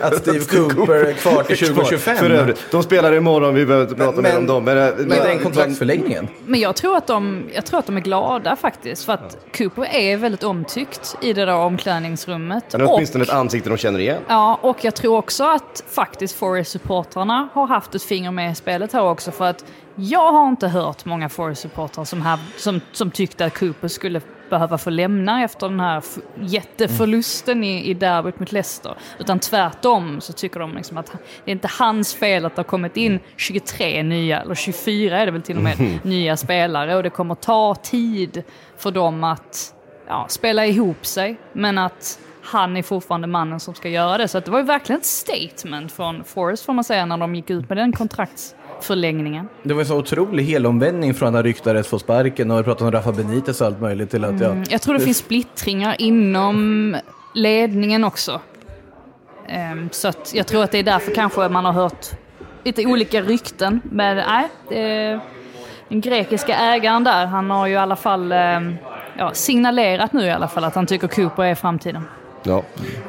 [0.02, 2.18] Att Steve Cooper är kvar till 2025?
[2.18, 4.64] För övrigt, de spelar imorgon, vi behöver inte prata men, mer om dem.
[4.64, 6.28] Men, men, men den kontraktsförlängningen?
[6.46, 9.06] Men jag tror, att de, jag tror att de är glada faktiskt.
[9.06, 12.64] För att Cooper är väldigt omtyckt i det där omklädningsrummet.
[12.72, 14.22] Han är åtminstone ett ansikte de känner igen.
[14.28, 18.94] Ja, och jag tror också att faktiskt Forest-supportrarna har haft ett finger med i spelet
[18.94, 19.32] här också.
[19.32, 19.66] För att
[19.96, 24.22] jag har inte hört många Forest-supportrar som, som, som tyckte att Cooper skulle
[24.54, 26.04] behöva få lämna efter den här
[26.40, 28.96] jätteförlusten i, i derbyt mot Leicester.
[29.20, 31.06] Utan tvärtom så tycker de liksom att
[31.46, 35.26] det är inte hans fel att det har kommit in 23 nya, eller 24 är
[35.26, 36.00] det väl till och med, mm.
[36.04, 36.96] nya spelare.
[36.96, 38.44] Och det kommer ta tid
[38.78, 39.74] för dem att
[40.08, 41.38] ja, spela ihop sig.
[41.54, 44.28] Men att han är fortfarande mannen som ska göra det.
[44.28, 47.50] Så det var ju verkligen ett statement från Forrest får man säga när de gick
[47.50, 49.48] ut med den kontrakts förlängningen.
[49.64, 52.92] Det var en så otrolig helomvändning från att han ryktades få sparken och pratade om
[52.92, 54.52] Rafa Benitez och allt möjligt till att jag...
[54.52, 56.96] Mm, jag tror det finns splittringar inom
[57.34, 58.42] ledningen också.
[59.74, 62.06] Um, så att jag tror att det är därför kanske man har hört
[62.64, 63.82] lite olika rykten.
[63.84, 65.20] Men nej, det,
[65.90, 68.76] den grekiska ägaren där, han har ju i alla fall um,
[69.18, 72.04] ja, signalerat nu i alla fall att han tycker Cooper är framtiden.
[72.46, 72.64] Ja,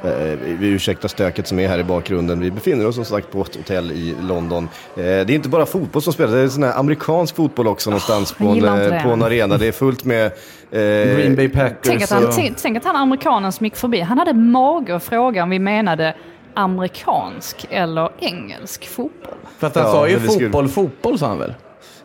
[0.05, 0.11] eh,
[0.43, 2.41] vi ursäktar stöket som är här i bakgrunden.
[2.41, 4.65] Vi befinner oss som sagt på ett hotell i London.
[4.97, 7.91] Eh, det är inte bara fotboll som spelas, det är sån här amerikansk fotboll också
[7.91, 9.59] någonstans på en, på en arena.
[9.59, 11.77] Det är fullt med eh, Green Bay Packers.
[11.83, 12.35] Tänk att, han, och...
[12.57, 16.15] tänk att han amerikanen som gick förbi, han hade mage att fråga om vi menade
[16.55, 19.35] amerikansk eller engelsk fotboll.
[19.59, 21.55] Fast han Ja, sa ju vi skulle- fotboll, fotboll sa han väl?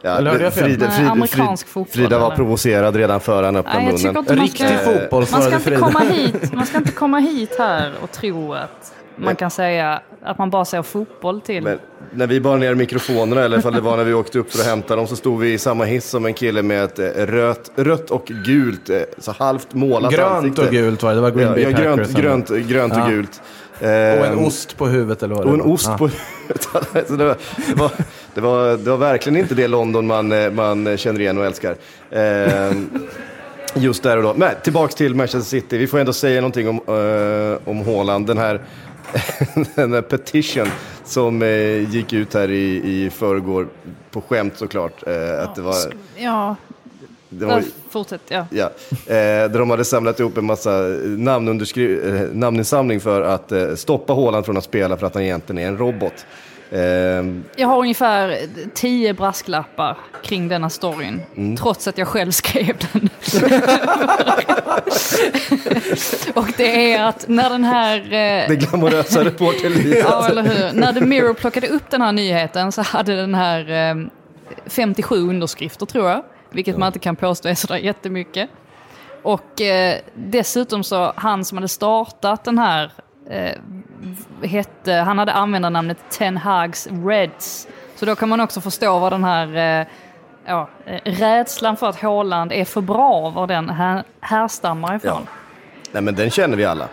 [0.02, 0.64] Ja, Eller hörde jag fel?
[0.64, 2.36] Frida, Frida, amerikansk fotboll, Frida var eller?
[2.36, 4.18] provocerad redan före han öppnade Nej, munnen.
[4.18, 6.54] inte man ska, Riktig fotboll man ska inte komma hit.
[6.54, 10.66] Man ska inte komma hit här och tro att man kan säga att man bara
[10.66, 11.64] ser fotboll till.
[11.64, 11.80] Men
[12.14, 14.66] när vi bar ner mikrofonerna, eller ifall det var när vi åkte upp för att
[14.66, 17.72] hämta dem, så stod vi i samma hiss som en kille med ett eh, rött,
[17.76, 20.62] rött och gult, eh, så halvt målat Grönt ansikte.
[20.62, 22.14] och gult var det, det var Green Ja, Bay ja, Packers.
[22.14, 23.08] grönt, grönt, grönt och Ja.
[23.10, 23.42] gult.
[23.82, 25.74] Och en Ehm, ost på huvudet eller vad det Och en var.
[25.74, 25.98] ost Ja.
[25.98, 27.08] på huvudet.
[27.08, 27.26] Så det,
[27.76, 27.92] var,
[28.40, 31.76] det, var, det, var, verkligen inte det London man, eh, man känner igen och älskar.
[32.12, 32.90] Ehm,
[33.76, 34.34] just där och då.
[34.34, 35.78] Men tillbaks till Manchester City.
[35.78, 38.28] Vi får ändå säga någonting om, eh, om Haaland.
[38.28, 38.62] Den här,
[39.76, 40.68] den här petition
[41.06, 43.68] som eh, gick ut här i, i förrgår,
[44.12, 45.08] på skämt såklart.
[45.08, 45.76] eh, att det var,
[46.18, 46.56] Ja,
[47.30, 48.22] det var, fortsätt.
[48.28, 48.46] Ja.
[48.52, 48.66] Ja,
[49.06, 50.70] eh, där de hade samlat ihop en massa
[51.04, 55.64] namnunderskri- eh, namninsamling för att eh, stoppa Haaland från att spela för att han egentligen
[55.64, 56.26] är en robot.
[56.72, 56.80] Eh,
[57.56, 58.38] Jag har ungefär
[58.74, 61.58] tio brasklappar kring denna storyn, Mm.
[61.58, 63.10] trots att jag själv skrev den.
[66.36, 67.98] och det är att när den här...
[67.98, 70.00] eh, det glamorösa reporterlivet.
[70.10, 70.80] Ja, eller hur.
[70.80, 73.96] När The Mirror plockade upp den här nyheten så hade den här eh,
[74.66, 76.24] 57 underskrifter tror jag.
[76.52, 78.50] Vilket man inte kan påstå är sådär jättemycket.
[79.24, 82.92] Och eh, dessutom så, han som hade startat den här,
[83.30, 83.56] eh,
[84.50, 87.68] hette, han hade användarnamnet Ten Hags Reds.
[87.96, 89.88] Så då kan man också förstå vad den här eh,
[90.46, 95.28] ja, eh, rädslan för att Haaland är för bra, var den här, härstammar ifrån.
[95.92, 96.88] Nej, men den känner vi alla.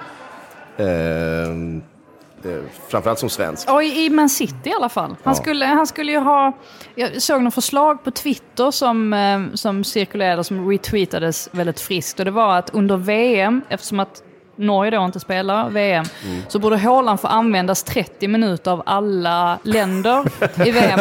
[0.77, 0.87] Eh,
[2.53, 3.69] eh, framförallt som svensk.
[3.69, 5.17] Ja, i i Man City i alla fall.
[5.25, 5.35] Han, Ja.
[5.35, 6.53] skulle, han skulle ju ha...
[6.95, 12.19] Jag såg något förslag på Twitter som, eh, som cirkulerade, som retweetades väldigt friskt.
[12.19, 14.23] Och det var att under VM, eftersom att
[14.57, 16.43] Norge då inte spelar VM, Mm.
[16.49, 20.25] så borde Haaland få användas 30 minuter av alla länder
[20.67, 21.01] i VM.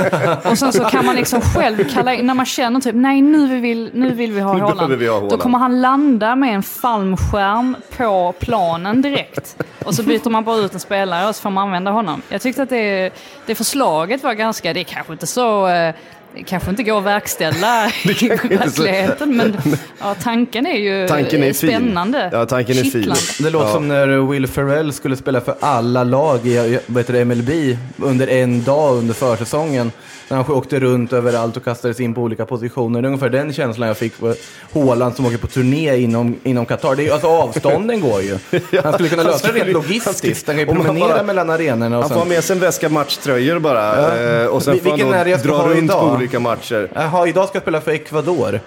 [0.51, 3.59] Och sen så kan man liksom själv kalla in, när man känner typ, nej nu
[3.59, 7.75] vill, nu vill vi ha behöver vi ha Då kommer han landa med en fallskärm
[7.97, 9.63] på planen direkt.
[9.85, 12.21] Och så byter man bara ut en spelare och så får man använda honom.
[12.29, 13.13] Jag tyckte att det,
[13.45, 15.95] det förslaget var ganska, det är kanske inte så, eh,
[16.35, 19.35] det kanske inte går att verkställa i verkligheten.
[19.37, 19.57] Men
[19.99, 21.69] ja, tanken är ju Tanken är fin.
[21.69, 22.29] spännande.
[22.33, 23.13] Ja, tanken är fin.
[23.39, 23.73] Det låter Ja.
[23.73, 27.49] som när Will Ferrell skulle spela för alla lag i vad det, MLB
[27.97, 29.91] under en dag under försäsongen.
[30.27, 33.01] När han åkte runt överallt och kastades in på olika positioner.
[33.01, 34.33] Det är ungefär den känslan jag fick på
[34.73, 36.95] Haaland som åker på turné inom, inom Qatar.
[36.95, 38.37] Det är, alltså avstånden går ju.
[38.83, 40.47] Han skulle kunna han lösa det rent logistiskt.
[40.47, 42.53] Han kan ju om han promenera bara- mellan arenorna och Han får ha med sig
[42.55, 44.41] en väska matchtröjor bara.
[44.41, 46.89] eh, Och sen får han vilken det då dra runt på olika matcher.
[46.93, 48.59] Jaha, idag ska jag spela för Ecuador.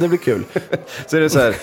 [0.00, 0.44] Det blir kul.
[1.06, 1.54] Så är det så här,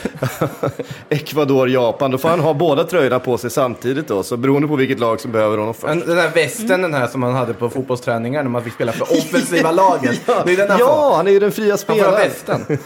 [1.10, 4.24] Ecuador, Japan, då får han ha båda tröjorna på sig samtidigt då.
[4.24, 6.06] Så beroende på vilket lag som behöver honom först.
[6.08, 9.04] Den där västen den här som man hade på fotbollsträningar när man fick spela för
[9.18, 10.20] offensiva laget.
[10.46, 10.80] Det är den han.
[10.80, 12.30] Ja, han är ju den fria Han får ha spelaren.
[12.30, 12.78] västen.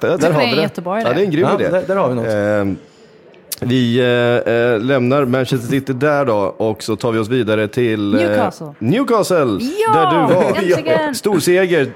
[0.00, 0.62] Där, där det har är vi en det.
[0.62, 1.02] jättebra.
[1.02, 1.68] Ja, det är en grym Ja, idé.
[1.70, 2.26] där- där har vi något.
[2.28, 2.76] Ehm,
[3.60, 8.14] vi eh, eh, lämnar Manchester City där då och så tar vi oss vidare till
[8.14, 8.74] eh, Newcastle.
[8.78, 10.44] Newcastle, Ja, där du var.
[10.56, 11.14] äntligen!
[11.14, 11.90] Stor seger,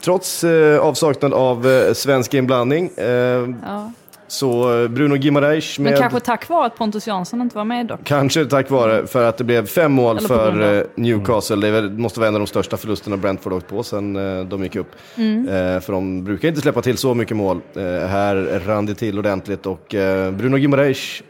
[0.00, 2.90] trots eh, avsaknad av eh, svensk inblandning.
[2.96, 3.92] Eh, Ja.
[4.28, 5.92] Så eh, Bruno Gimareis med...
[5.92, 8.00] Men kanske tack vare att Pontus Jansson inte var med dock.
[8.04, 11.70] Kanske tack vare för att det blev fem mål för eh, Newcastle.
[11.70, 14.76] Det måste vara en av de största förlusterna Brentford åkt på sen eh, de gick
[14.76, 14.90] upp.
[15.16, 15.46] Mm.
[15.80, 17.60] För de brukar inte släppa till så mycket mål.
[17.74, 19.86] Här rann det till ordentligt och
[20.32, 21.22] Bruno Gimareis,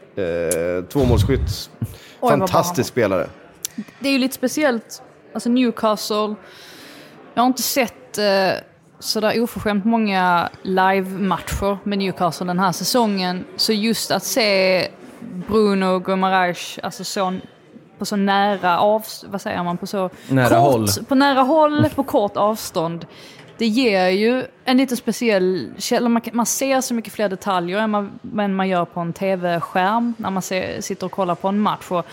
[0.89, 1.69] tvåmålsskytt,
[2.19, 3.27] fantastisk spelare.
[3.99, 5.01] Det är ju lite speciellt,
[5.33, 6.35] alltså Newcastle,
[7.33, 8.19] jag har inte sett
[8.99, 13.45] sådär oförskämt många live-matcher med Newcastle den här säsongen.
[13.55, 14.87] Så just att se
[15.47, 17.33] Bruno Guimaraes, alltså så,
[17.97, 20.87] på så nära av, vad säger man, på så Nära kort, håll.
[21.07, 23.05] på nära håll, på kort avstånd.
[23.57, 26.09] Det ger ju en lite speciell källa.
[26.09, 30.13] Man, man ser så mycket fler detaljer än man, än man gör på en tv-skärm
[30.17, 31.91] när man ser, sitter och kollar på en match.
[31.91, 32.05] Och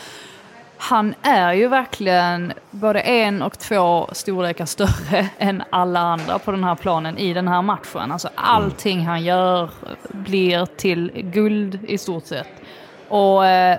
[0.79, 6.65] han är ju verkligen både en och två storlekar större än alla andra på den
[6.65, 8.13] här planen i den här matchen.
[8.13, 9.71] Alltså allting han gör
[10.09, 12.63] blir till guld i stort sett.
[13.09, 13.79] Och eh,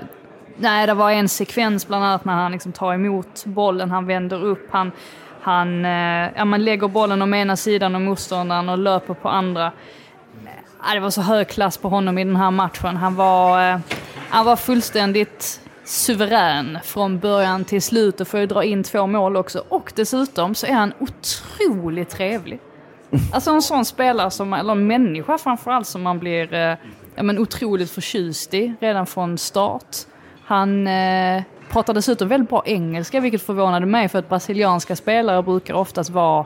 [0.58, 4.44] nej, det var en sekvens bland annat när han liksom tar emot bollen, han vänder
[4.44, 4.92] upp, han,
[5.42, 9.72] han eh, ja, man lägger bollen om ena sidan och motståndaren och löper på andra.
[10.88, 12.98] Ja, det var så hög klass på honom i den här matchen.
[12.98, 13.80] Han var, eh,
[14.30, 19.38] han var fullständigt suverän från början till slut och får ju dra in två mål
[19.38, 19.64] också.
[19.70, 22.60] Och dessutom så är han otroligt trevlig.
[23.34, 26.76] Alltså en sån spelare, som, eller en människa framförallt, som man blir eh,
[27.16, 29.98] ja, men otroligt förtjust i redan från start.
[30.46, 35.74] Han, eh, pratar dessutom väldigt bra engelska, vilket förvånade mig för att brasilianska spelare brukar
[35.74, 36.46] oftast vara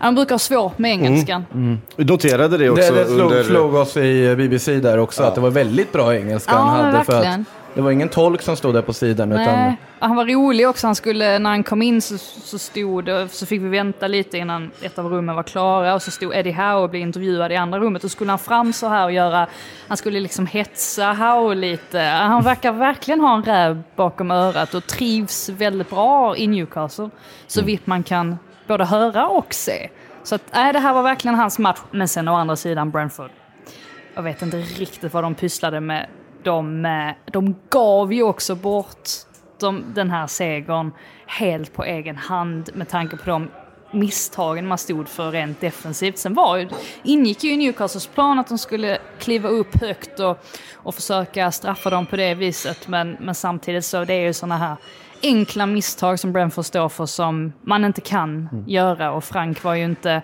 [0.00, 1.44] han brukar ha svårt med engelskan.
[1.52, 1.66] Mm.
[1.66, 1.78] Mm.
[1.96, 2.92] Vi noterade det också.
[2.92, 3.42] Det, det slog, under...
[3.42, 5.28] slog oss i BBC där också, ja.
[5.28, 7.04] att det var väldigt bra engelska ja, han hade.
[7.04, 7.38] För att
[7.78, 9.28] det var ingen tolk som stod där på sidan.
[9.28, 9.42] Nej.
[9.42, 9.76] Utan...
[9.98, 10.86] Han var rolig också.
[10.86, 14.70] Han skulle, när han kom in så, så stod så fick vi vänta lite innan
[14.82, 15.94] ett av rummen var klara.
[15.94, 18.04] Och så stod Eddie Howe och blev intervjuad i andra rummet.
[18.04, 19.46] Och skulle han fram så här och göra,
[19.88, 21.98] han skulle liksom hetsa Howe lite.
[22.00, 27.10] Han verkar verkligen ha en räv bakom örat och trivs väldigt bra i Newcastle.
[27.46, 29.88] Så vitt man kan både höra och se.
[30.22, 31.80] Så att, nej, det här var verkligen hans match.
[31.90, 33.30] Men sen å andra sidan Brentford.
[34.14, 36.06] Jag vet inte riktigt vad de pysslade med
[36.48, 39.08] de, eh, de gav ju också bort
[39.60, 40.92] de, den här segern
[41.26, 43.48] helt på egen hand med tanke på de
[43.90, 46.18] misstagen man stod för rent defensivt.
[46.18, 46.68] Sen var ju,
[47.02, 50.44] ingick ju i Newcastles plan att de skulle kliva upp högt och,
[50.74, 52.88] och försöka straffa dem på det viset.
[52.88, 54.76] Men, men samtidigt så det är ju sådana här
[55.22, 58.68] enkla misstag som Brentford står för som man inte kan mm.
[58.68, 60.22] göra och Frank var ju inte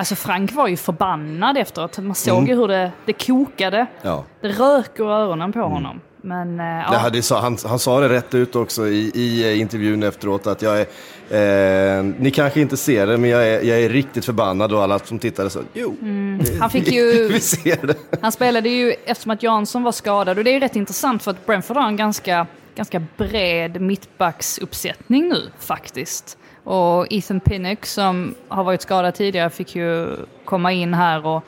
[0.00, 1.98] Alltså Frank var ju förbannad efteråt.
[1.98, 2.50] Man såg mm.
[2.50, 3.86] ju hur det, det kokade.
[4.02, 4.24] Ja.
[4.40, 5.70] Det rök ur öronen på mm.
[5.70, 6.00] honom.
[6.16, 6.98] Men, äh, ja.
[6.98, 10.80] hade, han, han sa det rätt ut också i, i eh, intervjun efteråt att jag
[10.80, 14.82] är, eh, ni kanske inte ser det men jag är, jag är riktigt förbannad och
[14.82, 16.40] alla som tittade sa jo, mm.
[16.60, 17.94] han fick ju, vi ser det.
[18.22, 21.30] Han spelade ju eftersom att Jansson var skadad och det är ju rätt intressant för
[21.30, 26.36] att Brentford har en ganska, ganska bred mittbacksuppsättning nu faktiskt.
[26.64, 31.44] Och Ethan Pinnock som har varit skadad tidigare fick ju komma in här och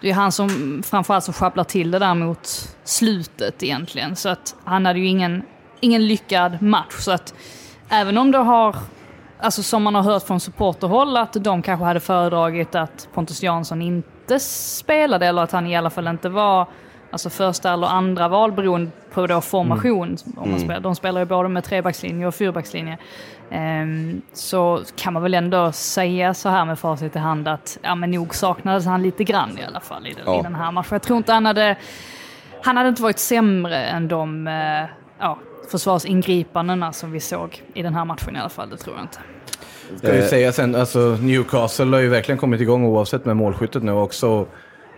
[0.00, 4.16] det är han som framförallt som sjabblar till det där mot slutet egentligen.
[4.16, 5.42] Så att han hade ju ingen,
[5.80, 6.94] ingen lyckad match.
[6.98, 7.34] Så att
[7.88, 8.76] även om det har,
[9.40, 13.82] alltså som man har hört från supporterhåll, att de kanske hade föredragit att Pontus Jansson
[13.82, 16.66] inte spelade eller att han i alla fall inte var
[17.10, 20.08] alltså första eller andra val beroende på då formation.
[20.08, 20.18] Mm.
[20.24, 20.60] Om man mm.
[20.60, 20.80] spelar.
[20.80, 22.98] De spelar ju både med trebackslinje och fyrbackslinje.
[23.50, 27.94] Um, så kan man väl ändå säga så här med facit i hand att ja,
[27.94, 30.40] men nog saknades han lite grann i alla fall i, den, ja.
[30.40, 30.88] i den här matchen.
[30.92, 31.76] Jag tror inte han hade,
[32.62, 34.88] han hade inte varit sämre än de uh,
[35.18, 35.38] ja,
[35.70, 38.70] försvarsingripandena som vi såg i den här matchen i alla fall.
[38.70, 39.18] Det tror jag inte.
[39.98, 43.92] Ska vi säga sen, alltså Newcastle har ju verkligen kommit igång oavsett med målskyttet nu
[43.92, 44.46] också.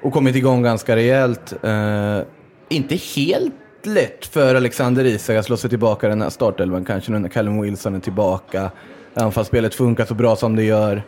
[0.03, 1.55] Och kommit igång ganska rejält.
[1.65, 2.21] Uh,
[2.69, 7.13] inte helt lätt för Alexander Isak att slå sig tillbaka i den här startelvan kanske
[7.13, 8.71] nu när Callum Wilson är tillbaka.
[9.15, 11.03] Anfallsspelet funkar så bra som det gör.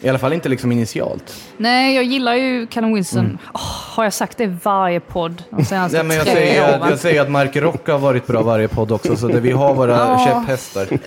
[0.00, 1.34] I alla fall inte liksom initialt.
[1.56, 3.24] Nej, jag gillar ju Callum Wilson.
[3.24, 3.38] Mm.
[3.54, 3.60] Oh,
[3.96, 6.90] har jag sagt det varje podd de senaste Nej, men jag, säger, åren?
[6.90, 9.74] jag säger att Mark Rock har varit bra varje podd också, så det, vi har
[9.74, 10.92] våra ja, käpphästar.
[10.92, 10.98] Uh,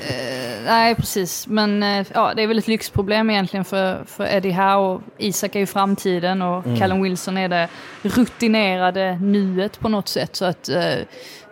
[0.69, 1.47] nej, precis.
[1.47, 5.01] Men uh, ja, det är väl ett lyxproblem egentligen för, för Eddie Howe.
[5.17, 6.79] Isak är ju framtiden och mm.
[6.79, 7.67] Callum Wilson är det
[8.01, 10.35] rutinerade nuet på något sätt.
[10.35, 10.75] Så att uh,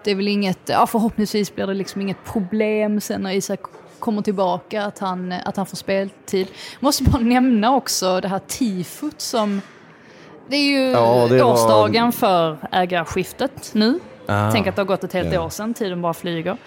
[0.03, 3.59] det är väl inget, ja förhoppningsvis blir det liksom inget problem sen när Isak
[3.99, 6.47] kommer tillbaka, att han, att han får speltid.
[6.80, 9.61] Måste bara nämna också det här tifot som...
[10.49, 12.11] Det är ju ja, det årsdagen var...
[12.11, 13.99] för ägarskiftet nu.
[14.26, 14.51] Ah.
[14.51, 15.45] Tänk att det har gått ett helt yeah.
[15.45, 16.57] år sedan, tiden bara flyger.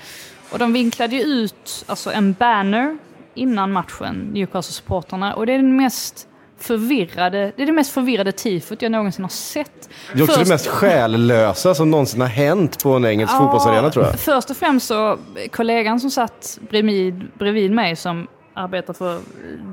[0.52, 2.98] Och de vinklade ju ut alltså, en banner
[3.34, 5.32] innan matchen, Newcastle-supportrarna.
[5.32, 6.26] Och det är den mest
[6.58, 9.88] förvirrade, det är det mest förvirrade tifot jag någonsin har sett.
[10.12, 13.38] Det är också först, det mest själlösa som någonsin har hänt på en engelsk ja,
[13.38, 14.20] fotbollsarena tror jag.
[14.20, 15.18] Först och främst så,
[15.50, 19.20] kollegan som satt bredvid, bredvid mig som arbetar för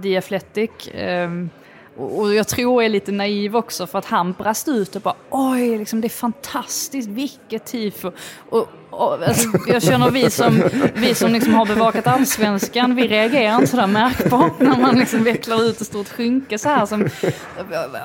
[0.03, 1.29] The Athletic, eh,
[1.97, 5.15] och jag tror jag är lite naiv också för att han brast ut och bara
[5.29, 8.11] oj, liksom, det är fantastiskt, vilket tifo.
[8.49, 13.55] Och, och, alltså, jag känner vi som, vi som liksom har bevakat allsvenskan, vi reagerar
[13.55, 16.85] inte sådär märkbart när man liksom vecklar ut ett stort skynke så här.
[16.85, 17.09] Som,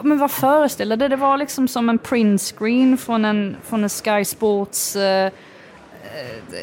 [0.02, 1.08] men vad föreställer det?
[1.08, 5.32] Det var liksom som en printscreen från en, från en Sky Sports eh,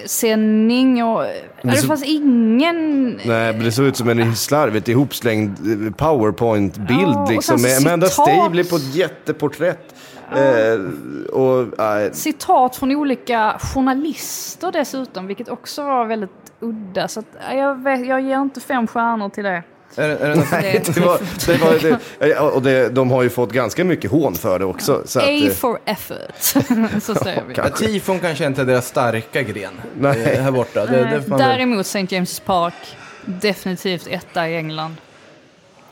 [0.05, 1.25] sändning och
[1.61, 3.07] det, så, fanns ingen...
[3.25, 7.61] Nej, men det såg ut som en slarvigt ihopslängd eh, powerpoint-bild ja, liksom.
[7.61, 9.95] Med Amanda Stavely på ett jätteporträtt.
[10.35, 12.11] Eh, och, äh.
[12.11, 17.07] Citat från olika journalister dessutom, vilket också var väldigt udda.
[17.07, 19.63] Så att, jag, vet, jag ger inte fem stjärnor till det.
[19.95, 23.51] Är, är det Nej, det var, det var, det, och det, de har ju fått
[23.51, 25.01] ganska mycket hån för det också.
[25.05, 26.17] Så A att, eh, for effort,
[27.03, 27.53] så säger vi.
[27.57, 30.23] Ja, tifon kanske inte är deras starka gren Nej.
[30.23, 30.85] Eh, här borta.
[30.85, 32.07] Det, Däremot St.
[32.09, 32.73] James Park,
[33.25, 34.95] definitivt etta i England.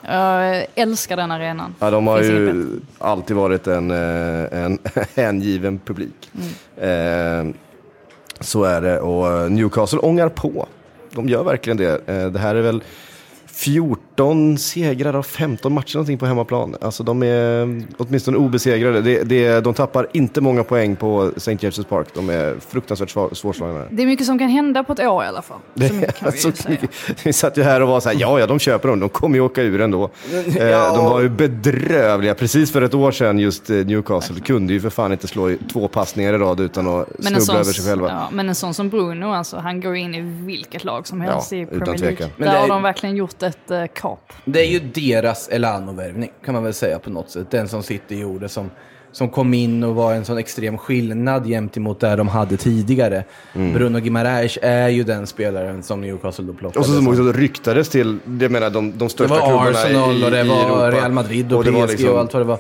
[0.02, 1.76] Jag älskar den arenan.
[1.80, 2.66] Ja, de har ju
[2.98, 4.80] alltid varit en, eh, en
[5.16, 6.32] hängiven publik.
[6.78, 7.50] Mm.
[7.50, 7.56] Eh,
[8.39, 10.68] så är det och Newcastle ångar på.
[11.12, 12.08] De gör verkligen det.
[12.30, 12.84] Det här är väl
[13.58, 14.07] 14
[14.57, 16.76] segrar av 15 matcher någonting på hemmaplan.
[16.82, 19.01] Alltså de är åtminstone obesegrade.
[19.01, 21.51] Det, det, de tappar inte många poäng på St.
[21.51, 22.07] James' Park.
[22.13, 23.84] De är fruktansvärt svårslagna.
[23.89, 25.57] Det är mycket som kan hända på ett år i alla fall.
[25.74, 26.51] Det, kan vi, alltså,
[27.24, 28.99] vi satt ju här och var så här, ja, ja, de köper dem.
[28.99, 30.09] De kommer ju åka ur ändå.
[30.57, 30.63] Ja.
[30.63, 32.36] Eh, de var ju bedrövliga.
[32.36, 35.88] Precis för ett år sedan just eh, Newcastle kunde ju för fan inte slå två
[35.88, 38.09] passningar i rad utan att men snubbla sån, över sig själva.
[38.09, 41.51] Ja, men en sån som Bruno, alltså, han går in i vilket lag som helst
[41.51, 42.30] ja, i Premier League.
[42.38, 44.34] Där har de verkligen gjort ett uh, kap.
[44.45, 47.51] Det är ju deras Elano-värvning kan man väl säga på något sätt.
[47.51, 48.72] Den som City gjorde som,
[49.12, 53.24] som kom in och var en sån extrem skillnad gentemot det de hade tidigare.
[53.53, 53.74] Mm.
[53.74, 56.80] Bruno Gimarais är ju den spelaren som Newcastle då plockade.
[56.80, 59.88] Och så som också ryktades till, jag menar de, de största klubbarna i Europa.
[59.88, 62.41] Det var Arsenal och det var Real Madrid och, och PSG liksom, och allt vad
[62.41, 62.60] det var.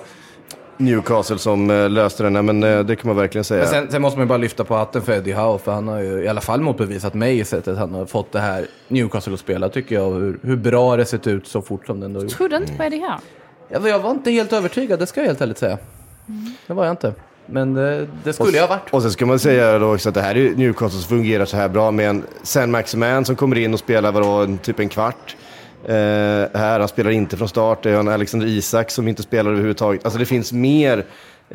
[0.77, 3.61] Newcastle som uh, löste den, men uh, det kan man verkligen säga.
[3.61, 5.87] Men sen, sen, måste man ju bara lyfta på hatten för Eddie Howe, för han
[5.87, 9.33] har ju i alla fall motbevisat mig i sättet han har fått det här Newcastle
[9.33, 10.11] att spela, tycker jag.
[10.11, 12.31] Hur, hur bra det sett ut så fort som den då gjort.
[12.31, 13.19] Trodde inte på Eddie Howe?
[13.69, 15.77] Jag, jag var inte helt övertygad, det ska jag helt ärligt säga.
[16.27, 16.53] Mm.
[16.67, 17.13] Det var jag inte.
[17.45, 18.93] Men det, det skulle och, jag ha varit.
[18.93, 21.57] Och sen ska man säga då också att det här är Newcastle som fungerar så
[21.57, 25.35] här bra med en San Maximan som kommer in och spelar vadå, typ en kvart.
[25.89, 25.93] Uh,
[26.53, 27.83] här, han spelar inte från start.
[27.83, 30.05] Det är en Alexander Isak som inte spelar överhuvudtaget.
[30.05, 30.97] Alltså det finns mer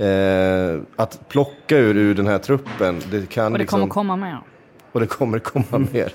[0.01, 3.03] uh, att plocka ur, ur den här truppen.
[3.11, 4.39] Det kan och det liksom, kommer komma mer.
[4.93, 6.13] Och det kommer komma mer.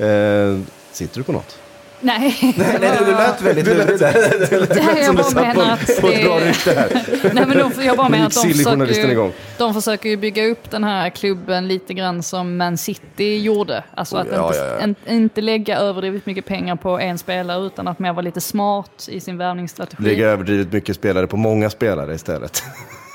[0.00, 0.60] Uh,
[0.92, 1.61] sitter du på något?
[2.02, 2.54] Nej.
[2.56, 5.02] nej, nej du lät väldigt lurig där.
[5.02, 6.22] Jag bara menar att det...
[6.22, 7.34] är...
[7.34, 10.70] nej, men de, jag bara menar att de försöker, ju, de försöker ju bygga upp
[10.70, 13.84] den här klubben lite grann som Man City gjorde.
[13.94, 14.78] Alltså att ja, inte, ja, ja.
[14.78, 19.08] En, inte lägga överdrivet mycket pengar på en spelare utan att mer vara lite smart
[19.08, 20.02] i sin värvningsstrategi.
[20.02, 22.62] Lägga överdrivet mycket spelare på många spelare istället.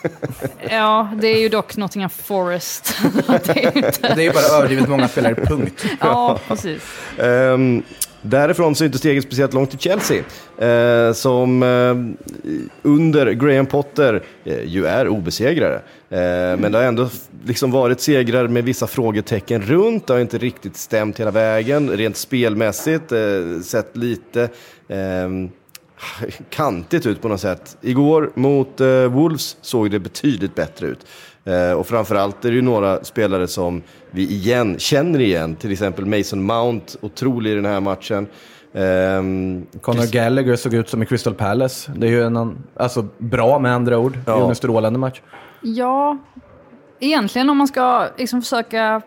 [0.70, 2.98] ja, det är ju dock Nottingham Forest.
[3.46, 4.14] det, är inte...
[4.16, 5.86] det är ju bara överdrivet många spelare, punkt.
[6.00, 6.84] ja, precis.
[7.18, 7.84] Um,
[8.22, 10.24] Därifrån så är inte steget speciellt långt till Chelsea,
[10.58, 11.96] eh, som eh,
[12.82, 15.76] under Graham Potter eh, ju är obesegrade.
[16.10, 16.20] Eh,
[16.60, 17.10] men det har ändå
[17.46, 22.18] liksom varit segrar med vissa frågetecken runt, det har inte riktigt stämt hela vägen, rent
[22.18, 23.20] spelmässigt, eh,
[23.64, 24.50] sett lite
[24.88, 25.50] ehm,
[26.50, 27.78] kantigt ut på något sätt.
[27.82, 31.06] Igår mot eh, Wolves såg det betydligt bättre ut.
[31.48, 33.82] Eh, och framförallt är det ju några spelare som
[34.12, 35.56] vi igen känner igen.
[35.56, 38.28] Till exempel Mason Mount, otrolig i den här matchen.
[38.72, 41.92] Um, Conor Chris Gallagher såg ut som i Crystal Palace.
[41.96, 44.20] Det är ju en alltså, bra med andra ord.
[44.26, 44.36] Ja.
[44.36, 45.22] Det är en strålande match.
[45.62, 46.18] Ja,
[47.00, 49.02] egentligen om man ska liksom försöka,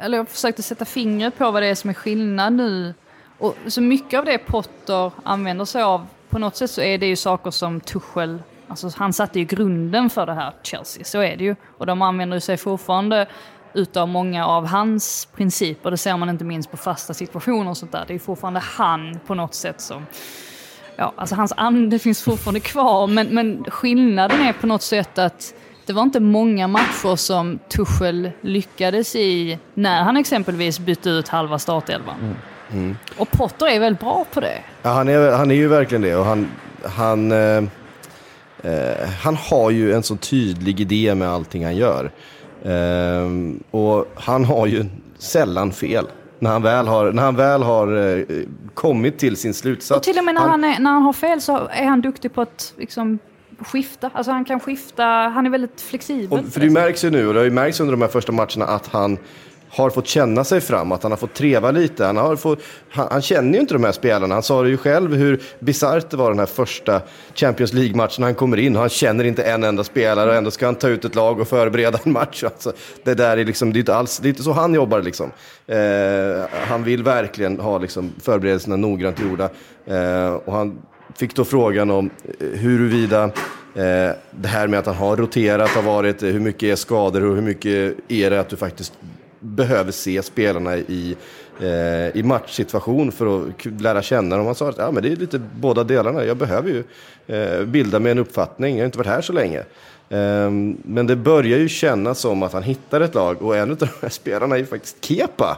[0.00, 2.94] eller jag försökte sätta fingret på vad det är som är skillnad nu.
[3.38, 7.06] Och så mycket av det Potter använder sig av, på något sätt så är det
[7.06, 8.38] ju saker som Tuchel
[8.68, 11.56] Alltså, han satte ju grunden för det här Chelsea, så är det ju.
[11.78, 13.26] Och de använder sig fortfarande
[13.74, 15.90] utav många av hans principer.
[15.90, 18.04] Det ser man inte minst på fasta situationer och sånt där.
[18.08, 20.06] Det är fortfarande han på något sätt som...
[20.96, 25.54] Ja, alltså hans ande finns fortfarande kvar, men, men skillnaden är på något sätt att
[25.86, 31.58] det var inte många matcher som Tuchel lyckades i när han exempelvis bytte ut halva
[31.58, 32.16] startelvan.
[32.20, 32.36] Mm.
[32.72, 32.96] Mm.
[33.18, 34.58] Och Potter är väldigt bra på det.
[34.82, 36.16] Ja, han är, han är ju verkligen det.
[36.16, 36.48] Och han,
[36.84, 37.64] han, eh,
[38.64, 42.10] eh, han har ju en så tydlig idé med allting han gör.
[42.62, 43.30] Eh,
[43.70, 44.84] och han har ju
[45.18, 46.06] sällan fel.
[46.38, 48.24] När han väl har, när han väl har eh,
[48.74, 49.98] kommit till sin slutsats.
[49.98, 52.00] Och till och med när han, han är, när han har fel så är han
[52.00, 53.18] duktig på att liksom,
[53.58, 54.10] skifta.
[54.14, 56.38] Alltså han kan skifta, han är väldigt flexibel.
[56.38, 58.32] Och, för det märks ju nu, och det har ju märkts under de här första
[58.32, 59.18] matcherna, att han
[59.76, 62.04] har fått känna sig fram, att han har fått treva lite.
[62.04, 62.58] Han, har fått,
[62.90, 64.34] han, han känner ju inte de här spelarna.
[64.34, 67.00] Han sa det ju själv hur bisarrt det var den här första
[67.34, 68.74] Champions League-matchen när han kommer in.
[68.76, 71.40] Och han känner inte en enda spelare och ändå ska han ta ut ett lag
[71.40, 72.44] och förbereda en match.
[72.54, 72.72] Alltså,
[73.04, 75.30] det där är liksom, det är inte alls, det är inte så han jobbar liksom.
[75.66, 75.78] Eh,
[76.50, 79.50] han vill verkligen ha liksom, förberedelserna noggrant gjorda.
[79.86, 80.78] Eh, och han
[81.16, 82.10] fick då frågan om
[82.40, 83.24] eh, huruvida
[83.74, 87.24] eh, det här med att han har roterat har varit, eh, hur mycket är skador
[87.24, 88.92] och hur mycket är det att du faktiskt
[89.44, 91.16] behöver se spelarna i,
[91.60, 94.46] eh, i matchsituation för att lära känna dem.
[94.46, 96.24] Han sa att ja, men det är lite båda delarna.
[96.24, 96.84] Jag behöver ju
[97.36, 98.76] eh, bilda mig en uppfattning.
[98.76, 99.58] Jag har inte varit här så länge.
[100.08, 100.50] Eh,
[100.82, 103.88] men det börjar ju kännas som att han hittar ett lag och en av de
[104.02, 105.56] här spelarna är ju faktiskt Kepa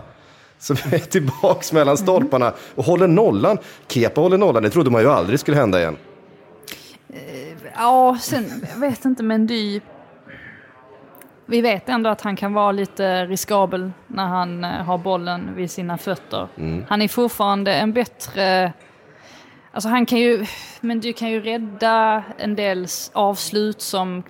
[0.59, 3.59] som är tillbaks mellan stolparna och håller nollan.
[3.89, 5.97] Kepa håller nollan, det trodde man ju aldrig skulle hända igen.
[7.09, 9.81] Eh, ja, sen, jag vet inte, men Dy
[11.47, 15.71] vi vet ändå att han kan vara lite riskabel när han eh, har bollen vid
[15.71, 16.49] sina fötter.
[16.57, 16.85] Mm.
[16.89, 18.73] Han är fortfarande en bättre...
[19.73, 20.47] Alltså han kan ju...
[20.81, 24.23] Men du kan ju rädda en del avslut som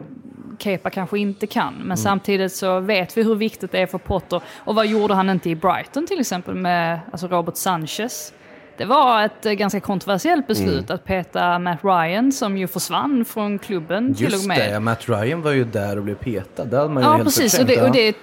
[0.59, 1.75] Kepa kanske inte kan.
[1.75, 1.97] Men mm.
[1.97, 4.43] samtidigt så vet vi hur viktigt det är för Potter.
[4.57, 8.33] Och vad gjorde han inte i Brighton till exempel med alltså Robert Sanchez?
[8.79, 10.95] Det var ett eh, ganska kontroversiellt beslut mm.
[10.95, 14.59] att peta Matt Ryan som ju försvann från klubben Just till och med.
[14.59, 16.65] Just det, Matt Ryan var ju där och blev petad.
[16.65, 17.59] Det hade man ju ja, helt precis.
[17.59, 18.17] Och det, och det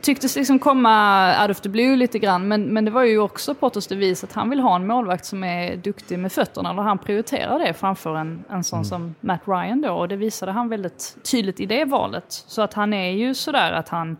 [0.00, 2.48] tycktes liksom komma out of the blue lite grann.
[2.48, 5.44] Men, men det var ju också Potters devis att han vill ha en målvakt som
[5.44, 6.70] är duktig med fötterna.
[6.70, 8.84] Eller han prioriterar det framför en, en sån mm.
[8.84, 9.92] som Matt Ryan då.
[9.92, 12.24] Och det visade han väldigt tydligt i det valet.
[12.28, 14.16] Så att han är ju sådär att han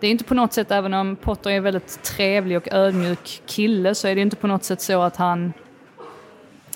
[0.00, 3.42] det är inte på något sätt, även om Potter är en väldigt trevlig och ödmjuk
[3.46, 5.52] kille, så är det inte på något sätt så att han...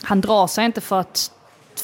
[0.02, 1.30] Han drar sig inte för att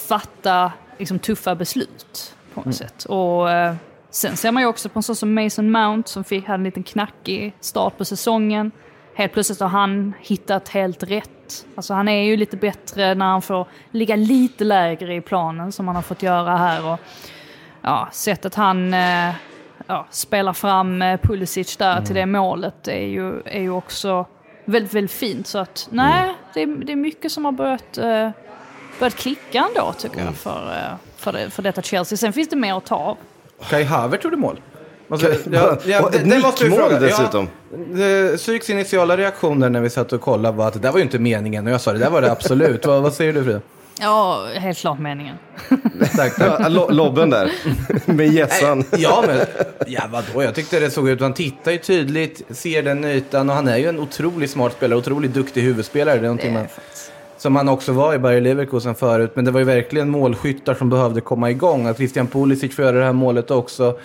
[0.08, 2.72] fatta liksom, tuffa beslut på något mm.
[2.72, 3.04] sätt.
[3.04, 3.74] Och eh,
[4.10, 6.64] sen ser man ju också på en sån som Mason Mount som fick, hade en
[6.64, 8.72] liten knackig start på säsongen.
[9.14, 11.66] Helt plötsligt har han hittat helt rätt.
[11.74, 15.86] Alltså han är ju lite bättre när han får ligga lite lägre i planen som
[15.86, 16.92] han har fått göra här.
[16.92, 17.00] Och,
[17.82, 19.34] ja, sättet han eh,
[19.90, 22.04] ja, spelar fram eh, Pulisic där mm.
[22.04, 24.26] till det målet är ju, är ju också
[24.64, 25.46] väldigt, väldigt fint.
[25.46, 26.34] Så att nej, mm.
[26.54, 28.30] det, är, det är mycket som har börjat, uh,
[28.98, 30.26] börjat klicka ändå tycker mm.
[30.26, 32.16] jag för, uh, för, det, för detta Chelsea.
[32.16, 33.16] Sen finns det mer att ta av.
[33.70, 34.60] Kai Havert gjorde mål.
[35.08, 37.48] Alltså, ja, ja, det, ett nickmål dessutom.
[37.94, 41.04] Ja, Syks initiala reaktioner när vi satt och kollade var att det där var ju
[41.04, 41.66] inte meningen.
[41.66, 42.86] Och jag sa det där var det absolut.
[42.86, 43.60] vad, vad säger du Frida?
[44.00, 45.36] Ja, helt klart meningen.
[46.16, 46.70] tack, tack.
[46.90, 47.52] lobben där,
[48.12, 48.84] med gässan.
[48.98, 49.40] ja, men
[49.86, 50.42] ja, vadå?
[50.42, 51.20] Jag tyckte det såg ut.
[51.20, 54.98] Han tittar ju tydligt, ser den ytan och han är ju en otroligt smart spelare,
[54.98, 56.14] otroligt duktig huvudspelare.
[56.14, 56.66] Det är någonting man,
[57.38, 59.32] som han också var i Bayer Leverkusen förut.
[59.34, 61.86] Men det var ju verkligen målskyttar som behövde komma igång.
[61.86, 63.98] Att Christian Pulisic får göra det här målet också.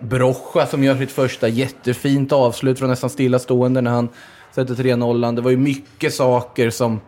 [0.00, 4.08] Brocha som gör sitt första jättefint avslut från nästan stillastående när han
[4.54, 5.36] sätter 3-0.
[5.36, 7.00] Det var ju mycket saker som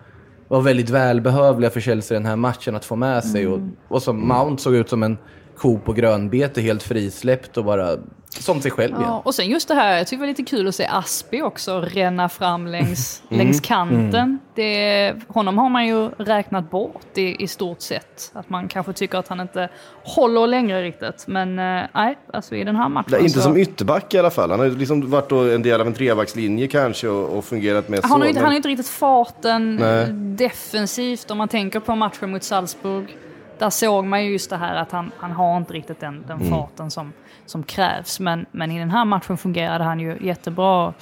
[0.50, 3.46] var väldigt välbehövliga för Chelsea den här matchen att få med sig.
[3.46, 5.18] Och, och som Mount såg ut som en
[5.60, 7.96] ko på grönbete, helt frisläppt och bara
[8.38, 9.02] som sig själv igen.
[9.06, 11.42] Ja, och sen just det här, jag tycker det var lite kul att se Aspi
[11.42, 13.38] också ränna fram längs, mm.
[13.38, 14.14] längs kanten.
[14.14, 14.38] Mm.
[14.54, 18.32] Det, honom har man ju räknat bort i, i stort sett.
[18.34, 19.68] Att man kanske tycker att han inte
[20.04, 21.24] håller längre riktigt.
[21.26, 23.08] Men eh, nej, alltså i den här matchen.
[23.10, 23.40] Nej, inte så...
[23.40, 24.50] som ytterback i alla fall.
[24.50, 28.10] Han har liksom varit en del av en trebackslinje kanske och, och fungerat med han
[28.10, 28.18] så.
[28.18, 28.42] Har inte, men...
[28.42, 30.06] Han har inte riktigt farten nej.
[30.12, 33.16] defensivt om man tänker på matchen mot Salzburg
[33.60, 36.40] där såg man ju just det här att han, han har inte riktigt den, den
[36.40, 36.50] mm.
[36.50, 37.12] farten som,
[37.46, 38.20] som krävs.
[38.20, 40.94] Men, men i den här matchen fungerade han ju jättebra.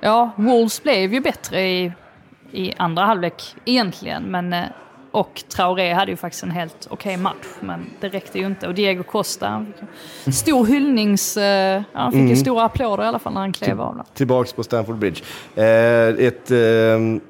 [0.00, 1.92] Ja, Wolves blev ju bättre i,
[2.52, 4.22] i andra halvlek egentligen.
[4.22, 4.64] Men, eh,
[5.10, 8.68] och Traoré hade ju faktiskt en helt okej okay match, men det räckte ju inte.
[8.68, 9.66] Och Diego Costa,
[10.32, 11.36] stor hyllnings...
[11.36, 12.30] Eh, han fick mm.
[12.30, 14.02] ju stora applåder i alla fall när han klev av.
[14.14, 15.22] Tillbaks på Stamford Bridge.
[15.54, 16.50] Eh, ett...
[16.50, 17.28] Eh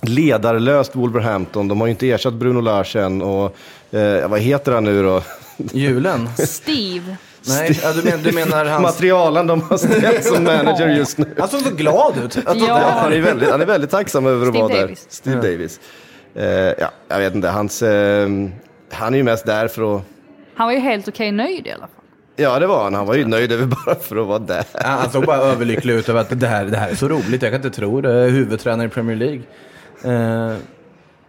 [0.00, 1.68] ledarlöst Wolverhampton.
[1.68, 3.56] De har ju inte ersatt Bruno Larsen och
[3.90, 5.22] eh, vad heter han nu då?
[5.56, 6.28] Julen?
[6.46, 7.16] Steve.
[7.46, 8.82] Nej, ja, du, men, du menar hans...
[8.82, 11.26] Materialen de har ställt som manager just nu.
[11.38, 12.38] Han såg så glad ut.
[12.46, 12.94] Ja.
[12.96, 14.94] Han, är väldigt, han är väldigt tacksam över att vara där.
[15.08, 15.42] Steve ja.
[15.42, 15.80] Davis.
[16.36, 16.44] Uh,
[16.78, 17.88] ja, jag vet inte, hans, uh,
[18.92, 20.02] han är ju mest där för att...
[20.54, 22.04] Han var ju helt okej nöjd i alla fall.
[22.36, 22.94] Ja, det var han.
[22.94, 24.64] Han var ju nöjd över bara för att vara där.
[24.72, 27.42] han såg bara överlycklig ut över att det här, det här är så roligt.
[27.42, 28.08] Jag kan inte tro det.
[28.08, 29.42] Huvudtränare i Premier League.
[30.04, 30.56] Uh,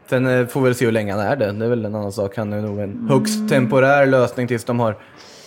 [0.09, 1.51] Sen eh, får vi väl se hur länge han är det.
[1.51, 2.37] Det är väl en annan sak.
[2.37, 4.97] Han är nog en högst temporär lösning tills de har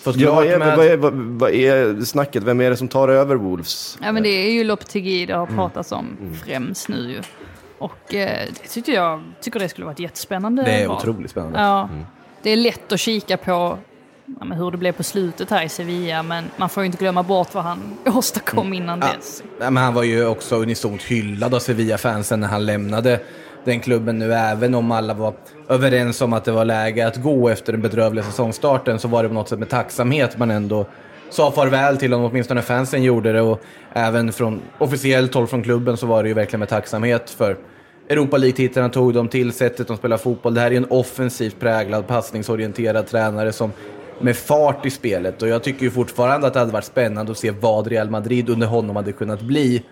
[0.03, 0.76] fått ja, är, med...
[0.76, 2.43] vad, är, vad, vad är snacket?
[2.43, 3.99] Vem är det som tar över Wolves?
[4.03, 5.57] Ja, men det är ju Lopetegui det har mm.
[5.57, 6.35] pratats om mm.
[6.35, 7.20] främst nu ju.
[7.79, 10.97] Och eh, det tycker jag tycker det skulle vara ett jättespännande Det är val.
[10.97, 11.59] otroligt spännande.
[11.59, 11.89] Ja.
[11.93, 12.05] Mm.
[12.43, 13.79] Det är lätt att kika på
[14.41, 17.22] ja, hur det blev på slutet här i Sevilla, men man får ju inte glömma
[17.22, 18.83] bort vad han åstadkom mm.
[18.83, 19.12] innan ja.
[19.16, 19.43] dess.
[19.61, 23.20] Ja, men han var ju också unisont hyllad av Sevilla-fansen när han lämnade
[23.64, 25.35] den klubben nu, även om alla var
[25.68, 29.29] överens om att det var läge att gå efter den bedrövliga säsongstarten, så var det
[29.29, 30.87] på något sätt med tacksamhet man ändå
[31.31, 33.61] sa farväl till honom, åtminstone fansen gjorde det och
[33.93, 37.57] även från officiellt håll från klubben så var det ju verkligen med tacksamhet för
[38.09, 40.55] Europa League-titlarna tog de till, sättet de spelar fotboll.
[40.55, 43.72] Det här är en offensivt präglad, passningsorienterad tränare som
[44.21, 47.39] med fart i spelet och jag tycker ju fortfarande att det hade varit spännande att
[47.39, 49.83] se vad Real Madrid under honom hade kunnat bli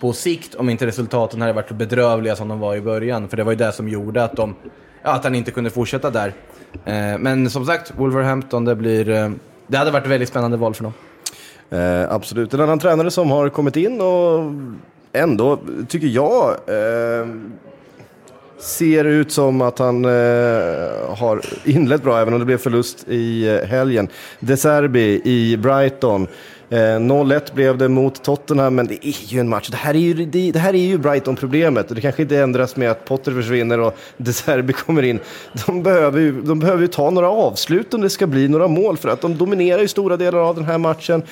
[0.00, 3.28] på sikt om inte resultaten hade varit så bedrövliga som de var i början.
[3.28, 4.54] För det var ju det som gjorde att, de,
[5.02, 6.32] ja, att han inte kunde fortsätta där.
[6.84, 9.30] Eh, men som sagt, Wolverhampton, det, blir, eh,
[9.66, 10.92] det hade varit ett väldigt spännande val för dem.
[11.70, 12.54] Eh, absolut.
[12.54, 14.52] En annan tränare som har kommit in och
[15.12, 15.58] ändå,
[15.88, 17.26] tycker jag, eh,
[18.62, 20.10] ser ut som att han eh,
[21.16, 24.08] har inlett bra, även om det blev förlust i eh, helgen.
[24.40, 26.26] De Serbi i Brighton
[26.72, 29.68] Eh, 0-1 blev det mot Tottenham, men det är ju en match.
[29.68, 31.88] Det här är ju, det, det här är ju Brighton-problemet.
[31.88, 35.20] Det kanske inte ändras med att Potter försvinner och De Serbi kommer in.
[35.66, 38.96] De behöver, ju, de behöver ju ta några avslut om det ska bli några mål,
[38.96, 41.22] för att de dominerar ju stora delar av den här matchen.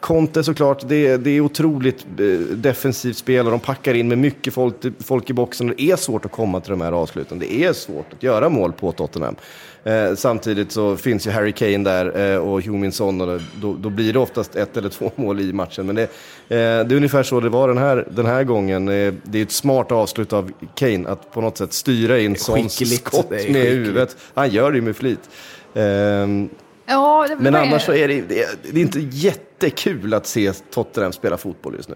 [0.00, 2.24] Conte såklart, det, det är otroligt eh,
[2.56, 4.74] defensivt spel och de packar in med mycket folk,
[5.04, 5.66] folk i boxen.
[5.66, 7.38] Det är svårt att komma till de här avsluten.
[7.38, 9.36] Det är svårt att göra mål på Tottenham.
[9.84, 14.12] Eh, samtidigt så finns ju Harry Kane där eh, och Huminson och då, då, blir
[14.12, 15.86] det oftast ett eller två mål i matchen.
[15.86, 16.08] Men det, eh,
[16.48, 18.88] det är ungefär så det var den här, den här gången.
[18.88, 22.96] Eh, det är ett smart avslut av Kane att på något sätt styra in Sons
[22.98, 24.16] skott med huvudet.
[24.34, 25.30] Han gör det ju med flit.
[25.74, 26.48] Ehm,
[26.86, 31.36] ja, men annars så är det, det, det är inte jättekul att se Tottenham spela
[31.36, 31.94] fotboll just nu.